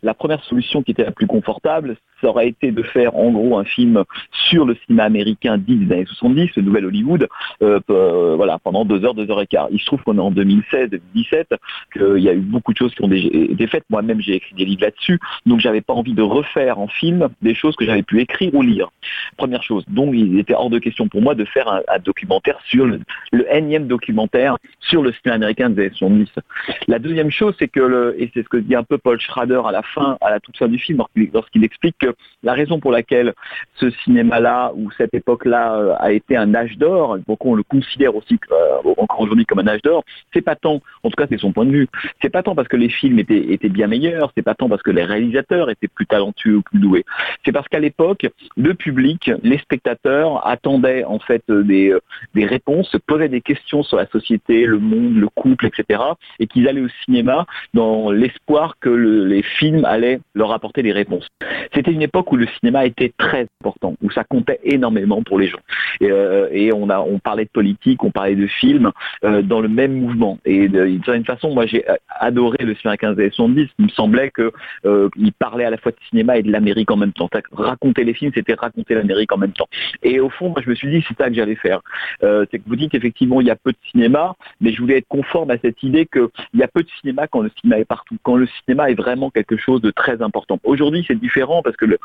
La 0.02 0.14
première 0.14 0.42
solution 0.44 0.82
qui 0.82 0.90
était 0.92 1.04
la 1.04 1.12
plus 1.12 1.26
confortable, 1.26 1.96
ça 2.20 2.28
aurait 2.28 2.48
été 2.48 2.70
de 2.70 2.82
faire 2.82 3.16
en 3.16 3.30
gros 3.32 3.58
un 3.58 3.64
film 3.64 4.04
sur 4.50 4.64
le 4.64 4.76
cinéma 4.86 5.04
américain 5.04 5.58
dit 5.58 5.76
des 5.76 5.92
années 5.92 6.06
70, 6.06 6.50
le 6.56 6.62
nouvel 6.62 6.86
Hollywood, 6.86 7.28
euh, 7.62 7.80
euh, 7.90 8.34
voilà, 8.36 8.58
pendant 8.58 8.84
deux 8.84 9.04
heures, 9.04 9.14
deux 9.14 9.30
heures 9.30 9.42
et 9.42 9.46
quart. 9.46 9.68
Il 9.70 9.80
se 9.80 9.86
trouve 9.86 10.02
qu'on 10.02 10.16
est 10.16 10.20
en 10.20 10.30
2016, 10.30 10.90
2017, 10.90 11.54
qu'il 11.92 12.22
y 12.22 12.28
a 12.28 12.32
eu 12.34 12.40
beaucoup 12.40 12.72
de 12.72 12.78
choses 12.78 12.94
qui 12.94 13.02
ont 13.02 13.10
été 13.10 13.66
faites. 13.66 13.84
Moi-même, 13.90 14.20
j'ai 14.20 14.34
écrit 14.36 14.54
des 14.54 14.64
livres 14.64 14.82
là-dessus, 14.82 15.18
donc 15.46 15.60
j'avais 15.60 15.80
pas 15.80 15.92
envie 15.94 16.14
de 16.14 16.22
refaire 16.22 16.78
en 16.78 16.88
film 16.88 17.28
des 17.42 17.54
choses 17.54 17.76
que 17.76 17.84
j'avais 17.84 18.02
pu 18.02 18.20
écrire 18.20 18.54
ou 18.54 18.62
lire. 18.62 18.90
Première 19.36 19.62
chose. 19.62 19.84
Donc, 19.88 20.14
il 20.14 20.38
était 20.38 20.54
hors 20.54 20.70
de 20.70 20.78
question 20.78 21.08
pour 21.08 21.20
moi 21.22 21.34
de 21.34 21.44
faire 21.44 21.68
un, 21.68 21.80
documentaire 21.98 22.58
sur 22.66 22.86
le, 22.86 23.00
énième 23.50 23.86
documentaire 23.86 24.56
sur 24.80 25.02
le 25.02 25.12
cinéma 25.12 25.36
américain 25.36 25.70
des 25.70 25.82
années 25.82 25.94
70. 25.94 26.30
La 26.88 26.98
deuxième 26.98 27.30
chose, 27.30 27.54
c'est 27.58 27.68
que, 27.68 27.80
le, 27.80 28.14
et 28.20 28.30
c'est 28.34 28.42
ce 28.42 28.48
que 28.48 28.56
dit 28.56 28.74
un 28.74 28.82
peu 28.82 28.98
Paul 28.98 29.20
Schrader 29.20 29.62
à 29.66 29.72
la 29.72 29.82
fin, 29.82 30.16
à 30.20 30.30
la 30.30 30.40
toute 30.40 30.56
fin 30.56 30.68
du 30.68 30.78
film, 30.78 31.02
lorsqu'il- 31.32 31.64
explique 31.64 31.96
que 31.98 32.14
la 32.42 32.52
raison 32.52 32.78
pour 32.78 32.92
laquelle 32.92 33.32
ce 33.76 33.90
cinéma-là 33.90 34.72
ou 34.76 34.90
cette 34.92 35.14
époque-là 35.14 35.76
euh, 35.76 35.94
a 35.98 36.12
été 36.12 36.36
un 36.36 36.54
âge 36.54 36.76
d'or, 36.76 37.18
pourquoi 37.26 37.52
on 37.52 37.54
le 37.54 37.62
considère 37.62 38.14
aussi 38.14 38.38
euh, 38.52 38.92
encore 38.98 39.20
aujourd'hui 39.20 39.46
comme 39.46 39.60
un 39.60 39.66
âge 39.68 39.82
d'or, 39.82 40.04
c'est 40.32 40.42
pas 40.42 40.56
tant, 40.56 40.80
en 41.02 41.10
tout 41.10 41.16
cas 41.16 41.26
c'est 41.28 41.38
son 41.38 41.52
point 41.52 41.64
de 41.64 41.70
vue, 41.70 41.88
c'est 42.22 42.28
pas 42.28 42.42
tant 42.42 42.54
parce 42.54 42.68
que 42.68 42.76
les 42.76 42.88
films 42.88 43.18
étaient, 43.18 43.52
étaient 43.52 43.68
bien 43.68 43.86
meilleurs, 43.86 44.30
c'est 44.36 44.42
pas 44.42 44.54
tant 44.54 44.68
parce 44.68 44.82
que 44.82 44.90
les 44.90 45.04
réalisateurs 45.04 45.70
étaient 45.70 45.88
plus 45.88 46.06
talentueux 46.06 46.56
ou 46.56 46.62
plus 46.62 46.78
doués, 46.78 47.04
c'est 47.44 47.52
parce 47.52 47.68
qu'à 47.68 47.80
l'époque, 47.80 48.26
le 48.56 48.74
public, 48.74 49.30
les 49.42 49.58
spectateurs 49.58 50.46
attendaient 50.46 51.04
en 51.04 51.18
fait 51.18 51.42
euh, 51.50 51.62
euh, 51.92 52.00
des 52.34 52.46
réponses, 52.46 52.88
se 52.90 52.98
posaient 52.98 53.28
des 53.28 53.40
questions 53.40 53.82
sur 53.82 53.96
la 53.96 54.06
société, 54.06 54.64
le 54.66 54.78
monde, 54.78 55.16
le 55.16 55.28
couple, 55.28 55.66
etc. 55.66 56.00
et 56.38 56.46
qu'ils 56.46 56.68
allaient 56.68 56.80
au 56.80 56.88
cinéma 57.04 57.46
dans 57.72 58.10
l'espoir 58.10 58.76
que 58.80 58.88
le- 58.88 59.26
les 59.26 59.42
films 59.42 59.84
allaient 59.84 60.20
leur 60.34 60.52
apporter 60.52 60.82
des 60.82 60.92
réponses. 60.92 61.26
C'était 61.74 61.92
une 61.92 62.02
époque 62.02 62.30
où 62.32 62.36
le 62.36 62.46
cinéma 62.58 62.84
était 62.86 63.12
très 63.16 63.46
important, 63.60 63.94
où 64.02 64.10
ça 64.10 64.24
comptait 64.24 64.60
énormément 64.64 65.22
pour 65.22 65.38
les 65.38 65.48
gens. 65.48 65.58
Et, 66.00 66.10
euh, 66.10 66.70
on, 66.74 67.18
parlait 67.18 67.44
de 67.44 67.50
politique, 67.50 68.02
on 68.04 68.10
parlait 68.10 68.34
de 68.36 68.46
films 68.46 68.90
euh, 69.24 69.42
dans 69.42 69.60
le 69.60 69.68
même 69.68 69.94
mouvement. 69.94 70.38
Et 70.44 70.68
d'une 70.68 71.02
certaine 71.04 71.24
façon, 71.24 71.52
moi 71.52 71.66
j'ai 71.66 71.84
adoré 72.08 72.58
le 72.64 72.74
cinéma 72.74 72.96
15 72.96 73.18
et 73.18 73.30
70. 73.30 73.68
Il 73.78 73.84
me 73.86 73.90
semblait 73.90 74.30
que 74.30 74.52
euh, 74.86 75.08
il 75.16 75.32
parlait 75.32 75.64
à 75.64 75.70
la 75.70 75.76
fois 75.78 75.92
de 75.92 75.96
cinéma 76.08 76.36
et 76.36 76.42
de 76.42 76.50
l'Amérique 76.50 76.90
en 76.90 76.96
même 76.96 77.12
temps. 77.12 77.28
Raconter 77.52 78.04
les 78.04 78.14
films, 78.14 78.32
c'était 78.34 78.54
raconter 78.54 78.94
l'Amérique 78.94 79.32
en 79.32 79.38
même 79.38 79.52
temps. 79.52 79.68
Et 80.02 80.20
au 80.20 80.28
fond, 80.30 80.50
moi 80.50 80.60
je 80.64 80.70
me 80.70 80.74
suis 80.74 80.88
dit, 80.88 81.04
c'est 81.08 81.16
ça 81.16 81.28
que 81.28 81.34
j'allais 81.34 81.54
faire. 81.56 81.73
Euh, 82.22 82.44
c'est 82.50 82.58
que 82.58 82.64
vous 82.66 82.76
dites 82.76 82.94
effectivement, 82.94 83.40
il 83.40 83.46
y 83.46 83.50
a 83.50 83.56
peu 83.56 83.72
de 83.72 83.78
cinéma, 83.90 84.34
mais 84.60 84.72
je 84.72 84.80
voulais 84.80 84.98
être 84.98 85.08
conforme 85.08 85.50
à 85.50 85.58
cette 85.58 85.82
idée 85.82 86.06
qu'il 86.06 86.28
y 86.54 86.62
a 86.62 86.68
peu 86.68 86.82
de 86.82 86.88
cinéma 87.00 87.26
quand 87.26 87.40
le 87.40 87.50
cinéma 87.60 87.80
est 87.80 87.84
partout, 87.84 88.16
quand 88.22 88.36
le 88.36 88.46
cinéma 88.46 88.90
est 88.90 88.94
vraiment 88.94 89.30
quelque 89.30 89.56
chose 89.56 89.80
de 89.80 89.90
très 89.90 90.22
important. 90.22 90.58
Aujourd'hui, 90.64 91.04
c'est 91.06 91.18
différent 91.18 91.62
parce 91.62 91.76
que 91.76 91.86
le, 91.86 91.98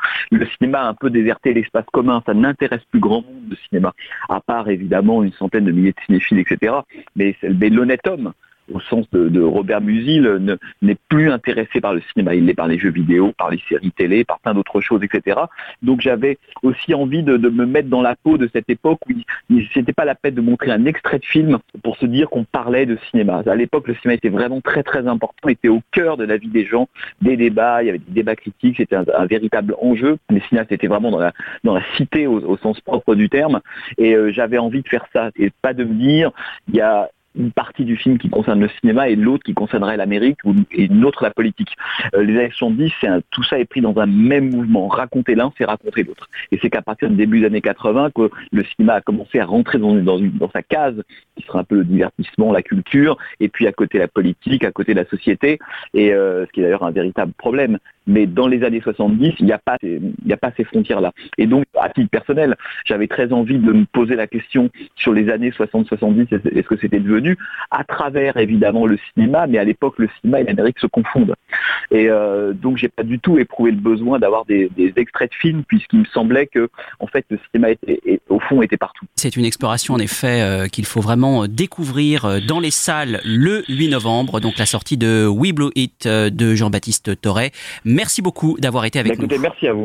cinéma 0.57 0.81
a 0.81 0.89
un 0.89 0.93
peu 0.93 1.09
déserté 1.09 1.53
l'espace 1.53 1.85
commun, 1.91 2.21
ça 2.25 2.33
n'intéresse 2.33 2.81
plus 2.91 2.99
grand 2.99 3.21
monde 3.21 3.49
le 3.49 3.55
cinéma, 3.67 3.93
à 4.29 4.41
part 4.41 4.69
évidemment 4.69 5.23
une 5.23 5.33
centaine 5.33 5.65
de 5.65 5.71
milliers 5.71 5.91
de 5.91 6.01
cinéphiles, 6.05 6.39
etc. 6.39 6.73
Mais 7.15 7.35
l'honnête 7.41 8.05
homme, 8.07 8.33
au 8.73 8.79
sens 8.79 9.09
de, 9.11 9.41
Robert 9.41 9.81
Musil, 9.81 10.21
ne- 10.21 10.57
n'est 10.81 10.97
plus 11.07 11.31
intéressé 11.31 11.81
par 11.81 11.93
le 11.93 12.01
cinéma. 12.11 12.35
Il 12.35 12.45
l'est 12.45 12.53
par 12.53 12.67
les 12.67 12.77
jeux 12.77 12.91
vidéo, 12.91 13.33
par 13.37 13.49
les 13.49 13.59
séries 13.69 13.91
télé, 13.91 14.23
par 14.23 14.39
plein 14.39 14.53
d'autres 14.53 14.81
choses, 14.81 15.01
etc. 15.03 15.39
Donc 15.81 16.01
j'avais 16.01 16.37
aussi 16.63 16.93
envie 16.93 17.23
de, 17.23 17.37
me 17.37 17.65
mettre 17.65 17.89
dans 17.89 18.01
la 18.01 18.15
peau 18.15 18.37
de 18.37 18.49
cette 18.51 18.69
époque 18.69 18.99
où 19.07 19.11
il- 19.11 19.25
il 19.49 19.67
c'était 19.73 19.93
pas 19.93 20.05
la 20.05 20.15
peine 20.15 20.35
de 20.35 20.41
montrer 20.41 20.71
un 20.71 20.85
extrait 20.85 21.19
de 21.19 21.25
film 21.25 21.59
pour 21.83 21.97
se 21.97 22.05
dire 22.05 22.29
qu'on 22.29 22.43
parlait 22.43 22.85
de 22.85 22.97
cinéma. 23.09 23.41
À 23.45 23.55
l'époque, 23.55 23.87
le 23.87 23.95
cinéma 23.95 24.15
était 24.15 24.29
vraiment 24.29 24.61
très 24.61 24.83
très 24.83 25.07
important, 25.07 25.49
était 25.49 25.67
au 25.67 25.81
cœur 25.91 26.17
de 26.17 26.23
la 26.23 26.37
vie 26.37 26.47
des 26.47 26.65
gens, 26.65 26.87
des 27.21 27.37
débats, 27.37 27.81
il 27.83 27.87
y 27.87 27.89
avait 27.89 27.99
des 27.99 28.11
débats 28.11 28.35
critiques, 28.35 28.77
c'était 28.77 28.95
un, 28.95 29.25
véritable 29.25 29.75
enjeu. 29.81 30.17
Les 30.29 30.41
cinéastes 30.41 30.71
étaient 30.71 30.87
vraiment 30.87 31.11
dans 31.11 31.19
la, 31.19 31.81
cité 31.97 32.27
au, 32.27 32.39
au 32.41 32.57
sens 32.57 32.79
propre 32.81 33.15
du 33.15 33.29
terme, 33.29 33.61
et 33.97 34.15
euh, 34.15 34.31
j'avais 34.31 34.57
envie 34.57 34.81
de 34.81 34.87
faire 34.87 35.05
ça, 35.13 35.29
et 35.37 35.51
pas 35.61 35.73
de 35.73 35.83
me 35.83 35.93
dire, 35.93 36.31
il 36.67 36.75
y 36.75 36.81
a 36.81 37.09
une 37.39 37.51
partie 37.51 37.85
du 37.85 37.95
film 37.95 38.17
qui 38.17 38.29
concerne 38.29 38.59
le 38.59 38.69
cinéma 38.79 39.09
et 39.09 39.15
l'autre 39.15 39.43
qui 39.43 39.53
concernerait 39.53 39.97
l'Amérique 39.97 40.39
et 40.71 40.85
une 40.85 41.05
autre 41.05 41.23
la 41.23 41.31
politique. 41.31 41.75
Euh, 42.15 42.21
les 42.23 42.37
années 42.37 42.51
70, 42.51 42.91
c'est 42.99 43.07
un- 43.07 43.21
tout 43.31 43.43
ça 43.43 43.59
est 43.59 43.65
pris 43.65 43.81
dans 43.81 43.97
un 43.97 44.05
même 44.05 44.49
mouvement. 44.49 44.87
Raconter 44.87 45.35
l'un, 45.35 45.51
c'est 45.57 45.65
raconter 45.65 46.03
l'autre. 46.03 46.29
Et 46.51 46.59
c'est 46.61 46.69
qu'à 46.69 46.81
partir 46.81 47.09
du 47.09 47.15
début 47.15 47.39
des 47.39 47.45
années 47.47 47.61
80 47.61 48.11
que 48.13 48.29
le 48.51 48.63
cinéma 48.63 48.95
a 48.95 49.01
commencé 49.01 49.39
à 49.39 49.45
rentrer 49.45 49.77
dans 49.79 50.51
sa 50.51 50.61
case, 50.61 51.01
qui 51.35 51.43
sera 51.45 51.59
un 51.59 51.63
peu 51.63 51.75
le 51.75 51.85
divertissement, 51.85 52.51
la 52.51 52.61
culture, 52.61 53.17
et 53.39 53.47
puis 53.49 53.67
à 53.67 53.71
côté 53.71 53.97
la 53.97 54.07
politique, 54.07 54.63
à 54.63 54.71
côté 54.71 54.93
la 54.93 55.05
société, 55.05 55.59
et 55.93 56.13
euh, 56.13 56.45
ce 56.45 56.51
qui 56.51 56.59
est 56.59 56.63
d'ailleurs 56.63 56.83
un 56.83 56.91
véritable 56.91 57.31
problème. 57.37 57.77
Mais 58.09 58.25
dans 58.25 58.47
les 58.47 58.63
années 58.63 58.81
70, 58.81 59.35
il 59.39 59.45
n'y 59.45 59.51
a 59.53 59.57
pas, 59.59 59.77
ces- 59.81 60.63
frontières-là. 60.65 61.13
Et 61.37 61.47
donc, 61.47 61.65
à 61.79 61.89
titre 61.89 62.09
personnel, 62.09 62.55
j'avais 62.85 63.07
très 63.07 63.31
envie 63.31 63.57
de 63.57 63.71
me 63.71 63.85
poser 63.85 64.15
la 64.15 64.27
question 64.27 64.69
sur 64.95 65.13
les 65.13 65.29
années 65.29 65.51
60-70, 65.51 66.33
est-ce 66.33 66.67
que 66.67 66.77
c'était 66.77 66.99
devenu, 66.99 67.37
à 67.71 67.83
travers 67.83 68.35
évidemment 68.37 68.85
le 68.85 68.97
cinéma, 69.13 69.47
mais 69.47 69.57
à 69.57 69.63
l'époque, 69.63 69.95
le 69.97 70.09
cinéma 70.19 70.41
et 70.41 70.43
l'Amérique 70.43 70.79
se 70.79 70.87
confondent. 70.87 71.35
Et 71.91 72.09
euh, 72.09 72.53
donc, 72.53 72.77
j'ai 72.77 72.89
pas 72.89 73.03
du 73.03 73.19
tout 73.19 73.37
éprouvé 73.37 73.71
le 73.71 73.77
besoin 73.77 74.19
d'avoir 74.19 74.45
des, 74.45 74.69
extraits 74.97 75.31
de 75.31 75.35
films, 75.35 75.63
puisqu'il 75.67 75.99
me 75.99 76.05
semblait 76.05 76.47
que, 76.47 76.67
en 76.99 77.07
fait, 77.07 77.25
le 77.29 77.39
cinéma 77.51 77.71
était, 77.71 78.19
au 78.27 78.39
fond 78.39 78.61
était 78.61 78.77
partout. 78.77 79.05
C'est 79.15 79.35
une 79.35 79.45
exploration 79.45 79.93
en 79.93 79.99
effet 79.99 80.41
euh, 80.41 80.67
qu'il 80.67 80.85
faut 80.85 81.01
vraiment 81.01 81.43
euh, 81.43 81.47
découvrir 81.47 82.25
euh, 82.25 82.39
dans 82.39 82.59
les 82.59 82.71
salles 82.71 83.21
le 83.23 83.63
8 83.67 83.89
novembre, 83.89 84.39
donc 84.39 84.57
la 84.57 84.65
sortie 84.65 84.97
de 84.97 85.27
We 85.27 85.51
Blue 85.53 85.71
It 85.75 86.07
de 86.07 86.55
Jean-Baptiste 86.55 87.19
Torret. 87.21 87.51
Merci 87.99 88.21
beaucoup 88.21 88.55
d'avoir 88.59 88.85
été 88.85 88.97
avec 88.97 89.11
Bah, 89.11 89.15
écoutez, 89.19 89.35
nous. 89.35 89.41
merci 89.41 89.67
à 89.67 89.73
vous. 89.73 89.83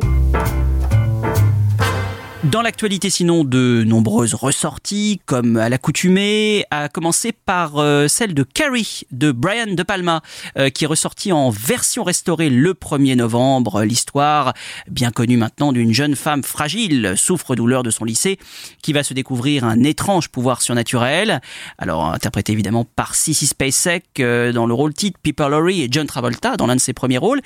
Dans 2.51 2.61
l'actualité, 2.61 3.09
sinon, 3.09 3.43
de 3.43 3.85
nombreuses 3.87 4.35
ressorties, 4.35 5.19
comme 5.25 5.57
à 5.57 5.71
l'accoutumée, 5.71 6.67
à 6.71 6.91
commencer 6.91 7.33
par 7.33 7.79
euh, 7.79 8.07
celle 8.07 8.35
de 8.35 8.43
Carrie 8.43 9.05
de 9.13 9.33
Brian 9.33 9.73
De 9.73 9.83
Palma, 9.83 10.21
euh, 10.59 10.69
qui 10.69 10.85
est 10.85 10.87
ressortie 10.87 11.33
en 11.33 11.49
version 11.49 12.05
restaurée 12.05 12.51
le 12.51 12.75
1er 12.75 13.17
novembre. 13.17 13.85
L'histoire, 13.85 14.53
bien 14.91 15.11
connue 15.11 15.39
maintenant, 15.39 15.73
d'une 15.73 15.95
jeune 15.95 16.17
femme 16.17 16.43
fragile, 16.43 17.15
souffre-douleur 17.17 17.83
de 17.83 17.91
son 17.91 18.05
lycée, 18.05 18.39
qui 18.83 18.93
va 18.93 19.03
se 19.03 19.15
découvrir 19.15 19.65
un 19.65 19.83
étrange 19.83 20.29
pouvoir 20.29 20.61
surnaturel. 20.61 21.41
Alors, 21.79 22.13
interprété 22.13 22.53
évidemment 22.53 22.85
par 22.85 23.15
Sissy 23.15 23.47
Spacek 23.47 24.21
euh, 24.21 24.53
dans 24.53 24.67
le 24.67 24.75
rôle 24.75 24.93
titre, 24.93 25.19
Piper 25.23 25.49
Laurie 25.49 25.81
et 25.81 25.89
John 25.91 26.07
Travolta 26.07 26.59
dans 26.59 26.67
l'un 26.67 26.77
de 26.77 26.81
ses 26.81 26.93
premiers 26.93 27.19
rôles. 27.19 27.41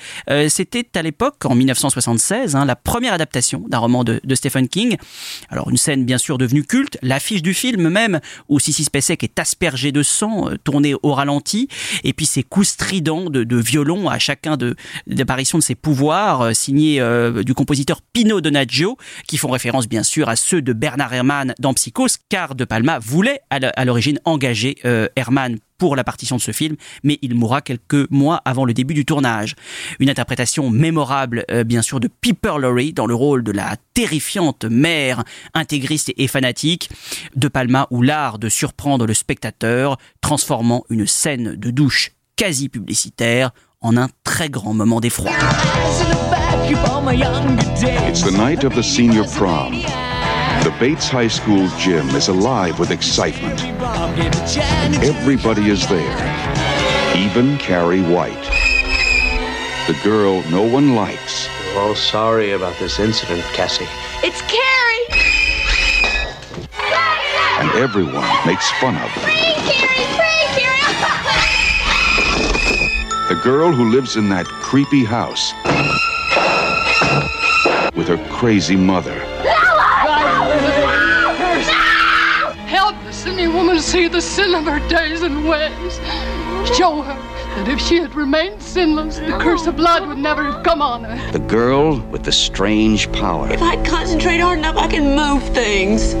C'était 0.49 0.87
à 0.95 1.01
l'époque, 1.01 1.45
en 1.45 1.55
1976, 1.55 2.55
hein, 2.55 2.65
la 2.65 2.75
première 2.75 3.13
adaptation 3.13 3.63
d'un 3.67 3.77
roman 3.77 4.03
de 4.03 4.35
Stephen 4.35 4.67
King. 4.67 4.88
Alors 5.49 5.69
une 5.69 5.77
scène 5.77 6.05
bien 6.05 6.17
sûr 6.17 6.37
devenue 6.37 6.63
culte, 6.63 6.97
l'affiche 7.01 7.41
du 7.41 7.53
film 7.53 7.89
même 7.89 8.19
où 8.47 8.59
Sissy 8.59 8.83
Spacek 8.83 9.23
est 9.23 9.39
aspergée 9.39 9.91
de 9.91 10.03
sang, 10.03 10.49
euh, 10.49 10.55
tournée 10.63 10.95
au 11.03 11.13
ralenti, 11.13 11.67
et 12.03 12.13
puis 12.13 12.25
ces 12.25 12.43
coups 12.43 12.67
stridents 12.67 13.29
de, 13.29 13.55
violon 13.59 14.09
à 14.09 14.19
chacun 14.19 14.57
de 14.57 14.75
d'apparition 15.07 15.57
de 15.57 15.63
ses 15.63 15.75
pouvoirs, 15.75 16.41
euh, 16.41 16.53
signés 16.53 17.01
euh, 17.01 17.43
du 17.43 17.53
compositeur 17.53 18.01
Pino 18.01 18.41
Donaggio, 18.41 18.97
qui 19.27 19.37
font 19.37 19.49
référence 19.49 19.87
bien 19.87 20.03
sûr 20.03 20.29
à 20.29 20.35
ceux 20.35 20.61
de 20.61 20.73
Bernard 20.73 21.13
Herrmann 21.13 21.53
dans 21.59 21.73
Psychose, 21.73 22.17
car 22.29 22.55
De 22.55 22.65
Palma 22.65 22.99
voulait 22.99 23.41
à 23.49 23.85
l'origine 23.85 24.19
engager 24.25 24.77
Herrmann 25.15 25.57
pour 25.79 25.95
la 25.95 26.03
partition 26.03 26.35
de 26.35 26.41
ce 26.41 26.51
film, 26.51 26.75
mais 27.03 27.17
il 27.23 27.33
mourra 27.33 27.61
quelques 27.61 28.09
mois 28.11 28.41
avant 28.45 28.65
le 28.65 28.73
début 28.75 28.93
du 28.93 29.05
tournage. 29.05 29.55
Une 29.99 30.09
interprétation 30.09 30.69
mémorable, 30.69 31.45
euh, 31.49 31.63
bien 31.63 31.81
sûr, 31.81 31.99
de 31.99 32.07
Piper 32.07 32.55
Laurie 32.59 32.93
dans 32.93 33.07
le 33.07 33.15
rôle 33.15 33.43
de 33.43 33.51
la 33.51 33.75
terrifiante 33.95 34.65
mère 34.65 35.23
intégriste 35.55 36.13
et 36.17 36.27
fanatique 36.27 36.89
de 37.35 37.47
Palma, 37.47 37.87
ou 37.89 38.03
l'art 38.03 38.37
de 38.37 38.49
surprendre 38.49 39.07
le 39.07 39.13
spectateur, 39.13 39.97
transformant 40.21 40.83
une 40.89 41.07
scène 41.07 41.55
de 41.55 41.71
douche 41.71 42.11
quasi 42.35 42.69
publicitaire 42.69 43.51
en 43.81 43.97
un 43.97 44.09
très 44.23 44.49
grand 44.49 44.73
moment 44.73 44.99
d'effroi. 44.99 45.31
It's 48.07 48.23
the 48.23 48.31
night 48.31 48.63
of 48.63 48.75
the 48.75 48.83
senior 48.83 49.25
prom. 49.25 50.08
The 50.63 50.75
Bates 50.79 51.09
High 51.09 51.27
School 51.27 51.69
gym 51.77 52.09
is 52.09 52.27
alive 52.27 52.79
with 52.79 52.91
excitement. 52.91 53.63
Everybody 55.03 55.69
is 55.69 55.87
there, 55.87 57.17
even 57.17 57.57
Carrie 57.57 58.01
White. 58.01 58.45
The 59.87 59.97
girl 60.03 60.43
no 60.49 60.61
one 60.61 60.95
likes. 60.95 61.47
We're 61.73 61.81
all 61.81 61.95
sorry 61.95 62.51
about 62.51 62.77
this 62.79 62.99
incident, 62.99 63.43
Cassie. 63.53 63.87
It's 64.23 64.41
Carrie! 64.43 64.79
and 67.59 67.69
everyone 67.71 68.25
makes 68.45 68.71
fun 68.79 68.95
of. 68.95 69.11
Free 69.11 69.33
Carrie! 69.67 70.05
Free 70.15 70.45
Carrie! 70.55 70.93
The 73.27 73.35
girl 73.43 73.71
who 73.73 73.89
lives 73.89 74.15
in 74.15 74.29
that 74.29 74.45
creepy 74.45 75.03
house 75.03 75.51
with 77.95 78.07
her 78.07 78.17
crazy 78.29 78.77
mother. 78.77 79.28
The 84.11 84.21
sin 84.21 84.55
of 84.55 84.65
her 84.65 84.79
days 84.87 85.21
and 85.21 85.47
ways. 85.47 85.95
Show 86.75 87.01
her 87.01 87.15
that 87.55 87.67
if 87.67 87.79
she 87.79 87.97
had 87.97 88.15
remained 88.15 88.61
sinless, 88.61 89.17
the 89.17 89.37
curse 89.39 89.67
of 89.67 89.75
blood 89.75 90.07
would 90.07 90.17
never 90.17 90.43
have 90.43 90.63
come 90.63 90.81
on 90.81 91.03
her. 91.03 91.31
The 91.31 91.39
girl 91.39 91.99
with 92.11 92.23
the 92.23 92.31
strange 92.31 93.11
power. 93.11 93.51
If 93.51 93.61
I 93.61 93.83
concentrate 93.83 94.39
hard 94.39 94.59
enough, 94.59 94.77
I 94.77 94.87
can 94.87 95.15
move 95.15 95.43
things. 95.53 96.13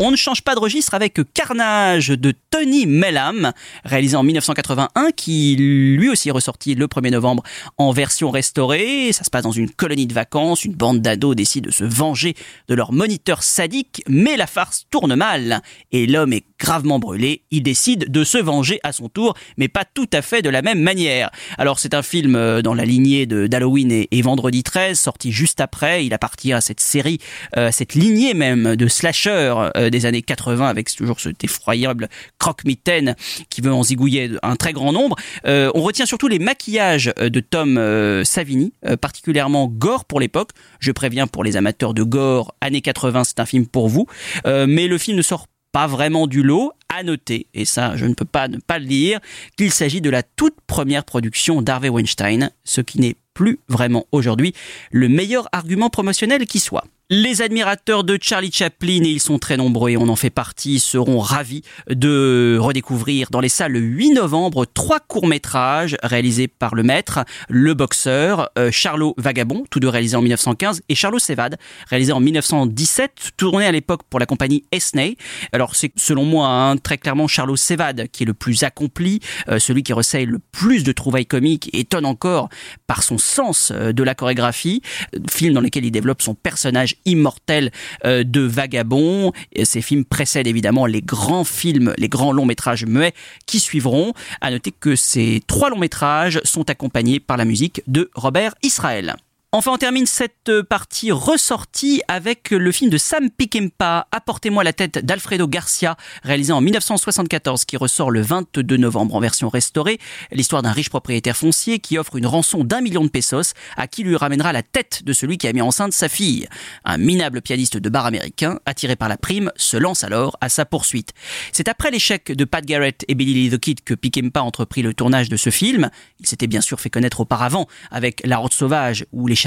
On 0.00 0.12
ne 0.12 0.16
change 0.16 0.42
pas 0.42 0.54
de 0.54 0.60
registre 0.60 0.94
avec 0.94 1.18
Carnage 1.34 2.10
de 2.10 2.32
Tony 2.50 2.86
Melham, 2.86 3.52
réalisé 3.84 4.14
en 4.14 4.22
1981, 4.22 5.10
qui 5.10 5.56
lui 5.56 6.08
aussi 6.08 6.28
est 6.28 6.32
ressorti 6.32 6.76
le 6.76 6.86
1er 6.86 7.10
novembre 7.10 7.42
en 7.78 7.90
version 7.90 8.30
restaurée. 8.30 9.10
Ça 9.12 9.24
se 9.24 9.30
passe 9.30 9.42
dans 9.42 9.50
une 9.50 9.68
colonie 9.68 10.06
de 10.06 10.14
vacances, 10.14 10.64
une 10.64 10.74
bande 10.74 11.02
d'ados 11.02 11.34
décide 11.34 11.64
de 11.64 11.70
se 11.72 11.82
venger 11.82 12.36
de 12.68 12.76
leur 12.76 12.92
moniteur 12.92 13.42
sadique, 13.42 14.04
mais 14.06 14.36
la 14.36 14.46
farce 14.46 14.86
tourne 14.88 15.16
mal 15.16 15.62
et 15.90 16.06
l'homme 16.06 16.32
est 16.32 16.44
gravement 16.60 17.00
brûlé. 17.00 17.42
Il 17.50 17.64
décide 17.64 18.10
de 18.10 18.22
se 18.22 18.38
venger 18.38 18.78
à 18.84 18.92
son 18.92 19.08
tour, 19.08 19.34
mais 19.56 19.66
pas 19.66 19.84
tout 19.84 20.08
à 20.12 20.22
fait 20.22 20.42
de 20.42 20.50
la 20.50 20.62
même 20.62 20.80
manière. 20.80 21.30
Alors 21.56 21.80
c'est 21.80 21.94
un 21.94 22.02
film 22.02 22.36
euh, 22.36 22.62
dans 22.62 22.74
la 22.74 22.84
lignée 22.84 23.26
d'Halloween 23.26 23.90
et, 23.90 24.08
et 24.12 24.22
Vendredi 24.22 24.62
13, 24.62 24.98
sorti 24.98 25.32
juste 25.32 25.60
après. 25.60 26.06
Il 26.06 26.14
appartient 26.14 26.52
à 26.52 26.60
cette 26.60 26.80
série, 26.80 27.18
euh, 27.56 27.70
cette 27.72 27.94
lignée 27.94 28.34
même 28.34 28.76
de 28.76 28.86
slasher 28.86 29.54
euh, 29.76 29.87
des 29.90 30.06
années 30.06 30.22
80 30.22 30.66
avec 30.68 30.94
toujours 30.94 31.20
cet 31.20 31.42
effroyable 31.44 32.08
croque-mitaine 32.38 33.16
qui 33.50 33.60
veut 33.60 33.72
en 33.72 33.82
zigouiller 33.82 34.30
un 34.42 34.56
très 34.56 34.72
grand 34.72 34.92
nombre. 34.92 35.16
Euh, 35.46 35.70
on 35.74 35.82
retient 35.82 36.06
surtout 36.06 36.28
les 36.28 36.38
maquillages 36.38 37.12
euh, 37.18 37.28
de 37.28 37.40
Tom 37.40 37.78
euh, 37.78 38.24
Savini, 38.24 38.72
euh, 38.86 38.96
particulièrement 38.96 39.68
gore 39.68 40.04
pour 40.04 40.20
l'époque. 40.20 40.50
Je 40.80 40.92
préviens 40.92 41.26
pour 41.26 41.44
les 41.44 41.56
amateurs 41.56 41.94
de 41.94 42.02
gore, 42.02 42.54
années 42.60 42.80
80, 42.80 43.24
c'est 43.24 43.40
un 43.40 43.46
film 43.46 43.66
pour 43.66 43.88
vous. 43.88 44.06
Euh, 44.46 44.66
mais 44.68 44.86
le 44.86 44.98
film 44.98 45.16
ne 45.16 45.22
sort 45.22 45.46
pas 45.72 45.86
vraiment 45.86 46.26
du 46.26 46.42
lot. 46.42 46.72
À 46.90 47.02
noter, 47.02 47.48
et 47.52 47.66
ça 47.66 47.98
je 47.98 48.06
ne 48.06 48.14
peux 48.14 48.24
pas 48.24 48.48
ne 48.48 48.56
pas 48.56 48.78
le 48.78 48.86
dire, 48.86 49.20
qu'il 49.58 49.70
s'agit 49.70 50.00
de 50.00 50.08
la 50.08 50.22
toute 50.22 50.54
première 50.66 51.04
production 51.04 51.60
d'Harvey 51.60 51.90
Weinstein, 51.90 52.50
ce 52.64 52.80
qui 52.80 52.98
n'est 52.98 53.14
plus 53.34 53.60
vraiment 53.68 54.06
aujourd'hui 54.10 54.54
le 54.90 55.08
meilleur 55.08 55.48
argument 55.52 55.90
promotionnel 55.90 56.46
qui 56.46 56.60
soit. 56.60 56.84
Les 57.10 57.40
admirateurs 57.40 58.04
de 58.04 58.18
Charlie 58.20 58.52
Chaplin, 58.52 59.02
et 59.02 59.08
ils 59.08 59.18
sont 59.18 59.38
très 59.38 59.56
nombreux 59.56 59.88
et 59.88 59.96
on 59.96 60.10
en 60.10 60.16
fait 60.16 60.28
partie, 60.28 60.78
seront 60.78 61.20
ravis 61.20 61.62
de 61.88 62.58
redécouvrir 62.60 63.30
dans 63.30 63.40
les 63.40 63.48
salles 63.48 63.72
le 63.72 63.80
8 63.80 64.10
novembre 64.10 64.66
trois 64.66 65.00
courts-métrages 65.00 65.96
réalisés 66.02 66.48
par 66.48 66.74
le 66.74 66.82
maître, 66.82 67.20
Le 67.48 67.72
Boxeur, 67.72 68.50
euh, 68.58 68.70
Charlot 68.70 69.14
Vagabond, 69.16 69.64
tous 69.70 69.80
deux 69.80 69.88
réalisés 69.88 70.18
en 70.18 70.20
1915, 70.20 70.82
et 70.90 70.94
Charlot 70.94 71.18
s'évade, 71.18 71.56
réalisé 71.88 72.12
en 72.12 72.20
1917, 72.20 73.30
tourné 73.38 73.64
à 73.64 73.72
l'époque 73.72 74.02
pour 74.10 74.20
la 74.20 74.26
compagnie 74.26 74.64
Esney. 74.70 75.16
Alors 75.52 75.76
c'est 75.76 75.92
selon 75.96 76.26
moi 76.26 76.48
hein, 76.48 76.76
très 76.76 76.98
clairement 76.98 77.26
Charlot 77.26 77.56
s'évade 77.56 78.08
qui 78.12 78.24
est 78.24 78.26
le 78.26 78.34
plus 78.34 78.64
accompli, 78.64 79.20
euh, 79.48 79.58
celui 79.58 79.82
qui 79.82 79.94
recèle 79.94 80.28
le 80.28 80.40
plus 80.52 80.84
de 80.84 80.92
trouvailles 80.92 81.24
comiques 81.24 81.70
étonne 81.72 82.04
encore 82.04 82.50
par 82.86 83.02
son 83.02 83.16
sens 83.16 83.72
euh, 83.74 83.92
de 83.92 84.02
la 84.02 84.14
chorégraphie, 84.14 84.82
film 85.30 85.54
dans 85.54 85.62
lequel 85.62 85.86
il 85.86 85.90
développe 85.90 86.20
son 86.20 86.34
personnage 86.34 86.96
immortel 87.04 87.70
euh, 88.04 88.24
de 88.24 88.40
vagabond. 88.40 89.32
Et 89.52 89.64
ces 89.64 89.82
films 89.82 90.04
précèdent 90.04 90.46
évidemment 90.46 90.86
les 90.86 91.02
grands 91.02 91.44
films, 91.44 91.94
les 91.98 92.08
grands 92.08 92.32
longs 92.32 92.46
métrages 92.46 92.86
muets 92.86 93.14
qui 93.46 93.60
suivront. 93.60 94.12
À 94.40 94.50
noter 94.50 94.72
que 94.72 94.96
ces 94.96 95.42
trois 95.46 95.70
longs 95.70 95.78
métrages 95.78 96.40
sont 96.44 96.70
accompagnés 96.70 97.20
par 97.20 97.36
la 97.36 97.44
musique 97.44 97.82
de 97.86 98.10
Robert 98.14 98.54
Israël. 98.62 99.16
Enfin, 99.50 99.72
on 99.72 99.78
termine 99.78 100.04
cette 100.04 100.52
partie 100.68 101.10
ressortie 101.10 102.02
avec 102.06 102.50
le 102.50 102.70
film 102.70 102.90
de 102.90 102.98
Sam 102.98 103.30
Peckinpah, 103.30 104.06
Apportez-moi 104.12 104.62
la 104.62 104.74
tête 104.74 104.98
d'Alfredo 104.98 105.48
Garcia, 105.48 105.96
réalisé 106.22 106.52
en 106.52 106.60
1974, 106.60 107.64
qui 107.64 107.78
ressort 107.78 108.10
le 108.10 108.20
22 108.20 108.76
novembre 108.76 109.14
en 109.14 109.20
version 109.20 109.48
restaurée. 109.48 110.00
L'histoire 110.32 110.60
d'un 110.60 110.72
riche 110.72 110.90
propriétaire 110.90 111.34
foncier 111.34 111.78
qui 111.78 111.96
offre 111.96 112.16
une 112.16 112.26
rançon 112.26 112.62
d'un 112.62 112.82
million 112.82 113.02
de 113.02 113.08
pesos 113.08 113.54
à 113.78 113.86
qui 113.86 114.02
lui 114.02 114.16
ramènera 114.16 114.52
la 114.52 114.62
tête 114.62 115.02
de 115.04 115.14
celui 115.14 115.38
qui 115.38 115.48
a 115.48 115.52
mis 115.54 115.62
enceinte 115.62 115.94
sa 115.94 116.10
fille. 116.10 116.46
Un 116.84 116.98
minable 116.98 117.40
pianiste 117.40 117.78
de 117.78 117.88
bar 117.88 118.04
américain, 118.04 118.58
attiré 118.66 118.96
par 118.96 119.08
la 119.08 119.16
prime, 119.16 119.50
se 119.56 119.78
lance 119.78 120.04
alors 120.04 120.36
à 120.42 120.50
sa 120.50 120.66
poursuite. 120.66 121.14
C'est 121.52 121.68
après 121.68 121.90
l'échec 121.90 122.32
de 122.32 122.44
Pat 122.44 122.66
Garrett 122.66 123.02
et 123.08 123.14
Billy 123.14 123.32
Lee 123.32 123.50
the 123.50 123.58
Kid 123.58 123.80
que 123.82 123.94
Peckinpah 123.94 124.42
entreprit 124.42 124.82
le 124.82 124.92
tournage 124.92 125.30
de 125.30 125.38
ce 125.38 125.48
film. 125.48 125.88
Il 126.20 126.26
s'était 126.26 126.48
bien 126.48 126.60
sûr 126.60 126.80
fait 126.80 126.90
connaître 126.90 127.20
auparavant 127.20 127.66
avec 127.90 128.20
La 128.26 128.36
Route 128.36 128.52
Sauvage 128.52 129.06
ou 129.12 129.26
Les 129.26 129.37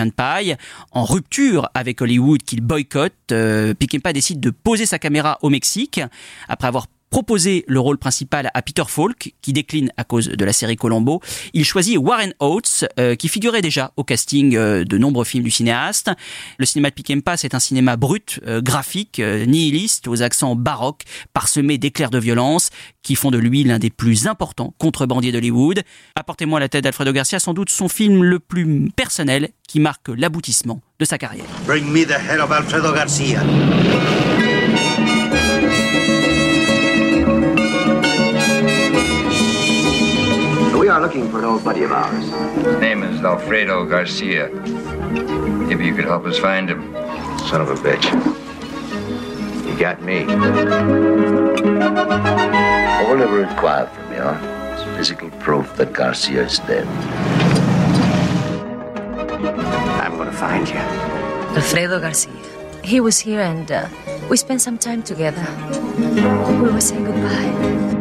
En 0.91 1.03
rupture 1.03 1.69
avec 1.73 2.01
Hollywood 2.01 2.43
qu'il 2.43 2.61
boycotte, 2.61 3.13
euh, 3.31 3.73
décide 4.13 4.39
de 4.39 4.49
poser 4.49 4.85
sa 4.85 4.99
caméra 4.99 5.37
au 5.41 5.49
Mexique. 5.49 6.01
Après 6.47 6.67
avoir 6.67 6.87
proposé 7.11 7.65
le 7.67 7.79
rôle 7.79 7.97
principal 7.97 8.49
à 8.53 8.61
Peter 8.63 8.85
Falk, 8.87 9.33
qui 9.41 9.53
décline 9.53 9.91
à 9.97 10.03
cause 10.03 10.29
de 10.29 10.45
la 10.45 10.53
série 10.53 10.77
Colombo. 10.77 11.21
Il 11.53 11.65
choisit 11.65 11.97
Warren 11.97 12.33
Oates, 12.39 12.85
euh, 12.97 13.15
qui 13.15 13.27
figurait 13.27 13.61
déjà 13.61 13.91
au 13.97 14.03
casting 14.03 14.55
euh, 14.55 14.83
de 14.85 14.97
nombreux 14.97 15.25
films 15.25 15.43
du 15.43 15.51
cinéaste. 15.51 16.09
Le 16.57 16.65
cinéma 16.65 16.89
de 16.89 16.95
Peckinpah, 16.95 17.37
c'est 17.37 17.53
un 17.53 17.59
cinéma 17.59 17.97
brut, 17.97 18.39
euh, 18.47 18.61
graphique, 18.61 19.19
nihiliste, 19.19 20.07
aux 20.07 20.23
accents 20.23 20.55
baroques, 20.55 21.03
parsemé 21.33 21.77
d'éclairs 21.77 22.09
de 22.09 22.17
violence, 22.17 22.69
qui 23.03 23.15
font 23.15 23.29
de 23.29 23.37
lui 23.37 23.63
l'un 23.65 23.77
des 23.77 23.89
plus 23.89 24.27
importants 24.27 24.73
contrebandiers 24.77 25.33
d'Hollywood. 25.33 25.83
Apportez-moi 26.15 26.59
la 26.61 26.69
tête 26.69 26.85
d'Alfredo 26.85 27.11
Garcia, 27.11 27.39
sans 27.39 27.53
doute 27.53 27.69
son 27.69 27.89
film 27.89 28.23
le 28.23 28.39
plus 28.39 28.89
personnel, 28.95 29.49
qui 29.67 29.81
marque 29.81 30.07
l'aboutissement 30.07 30.81
de 30.99 31.05
sa 31.05 31.17
carrière. 31.17 31.45
Bring 31.65 31.85
me 31.91 32.05
the 32.05 32.11
head 32.11 32.39
of 32.39 32.51
Alfredo 32.51 32.93
Garcia. 32.93 33.43
Are 40.91 40.99
looking 40.99 41.31
for 41.31 41.39
an 41.39 41.45
old 41.45 41.63
buddy 41.63 41.83
of 41.83 41.91
ours. 41.93 42.25
His 42.65 42.81
name 42.81 43.01
is 43.01 43.21
Alfredo 43.21 43.85
Garcia. 43.85 44.49
Maybe 44.49 45.85
you 45.85 45.95
could 45.95 46.03
help 46.03 46.25
us 46.25 46.37
find 46.37 46.69
him. 46.69 46.93
Son 47.47 47.61
of 47.61 47.69
a 47.69 47.75
bitch. 47.75 48.03
You 49.65 49.79
got 49.79 50.01
me. 50.01 50.25
All 53.05 53.15
we 53.15 53.23
require 53.23 53.87
from 53.87 54.11
you 54.11 54.21
is 54.75 54.97
physical 54.97 55.29
proof 55.39 55.73
that 55.77 55.93
Garcia 55.93 56.43
is 56.43 56.59
dead. 56.59 56.85
I'm 60.03 60.17
gonna 60.17 60.33
find 60.33 60.67
you. 60.67 60.75
Alfredo 61.55 62.01
Garcia. 62.01 62.33
He 62.83 62.99
was 62.99 63.17
here 63.17 63.39
and 63.39 63.71
uh, 63.71 63.87
we 64.29 64.35
spent 64.35 64.59
some 64.61 64.77
time 64.77 65.03
together. 65.03 65.45
We 66.61 66.69
were 66.69 66.81
saying 66.81 67.05
goodbye. 67.05 68.00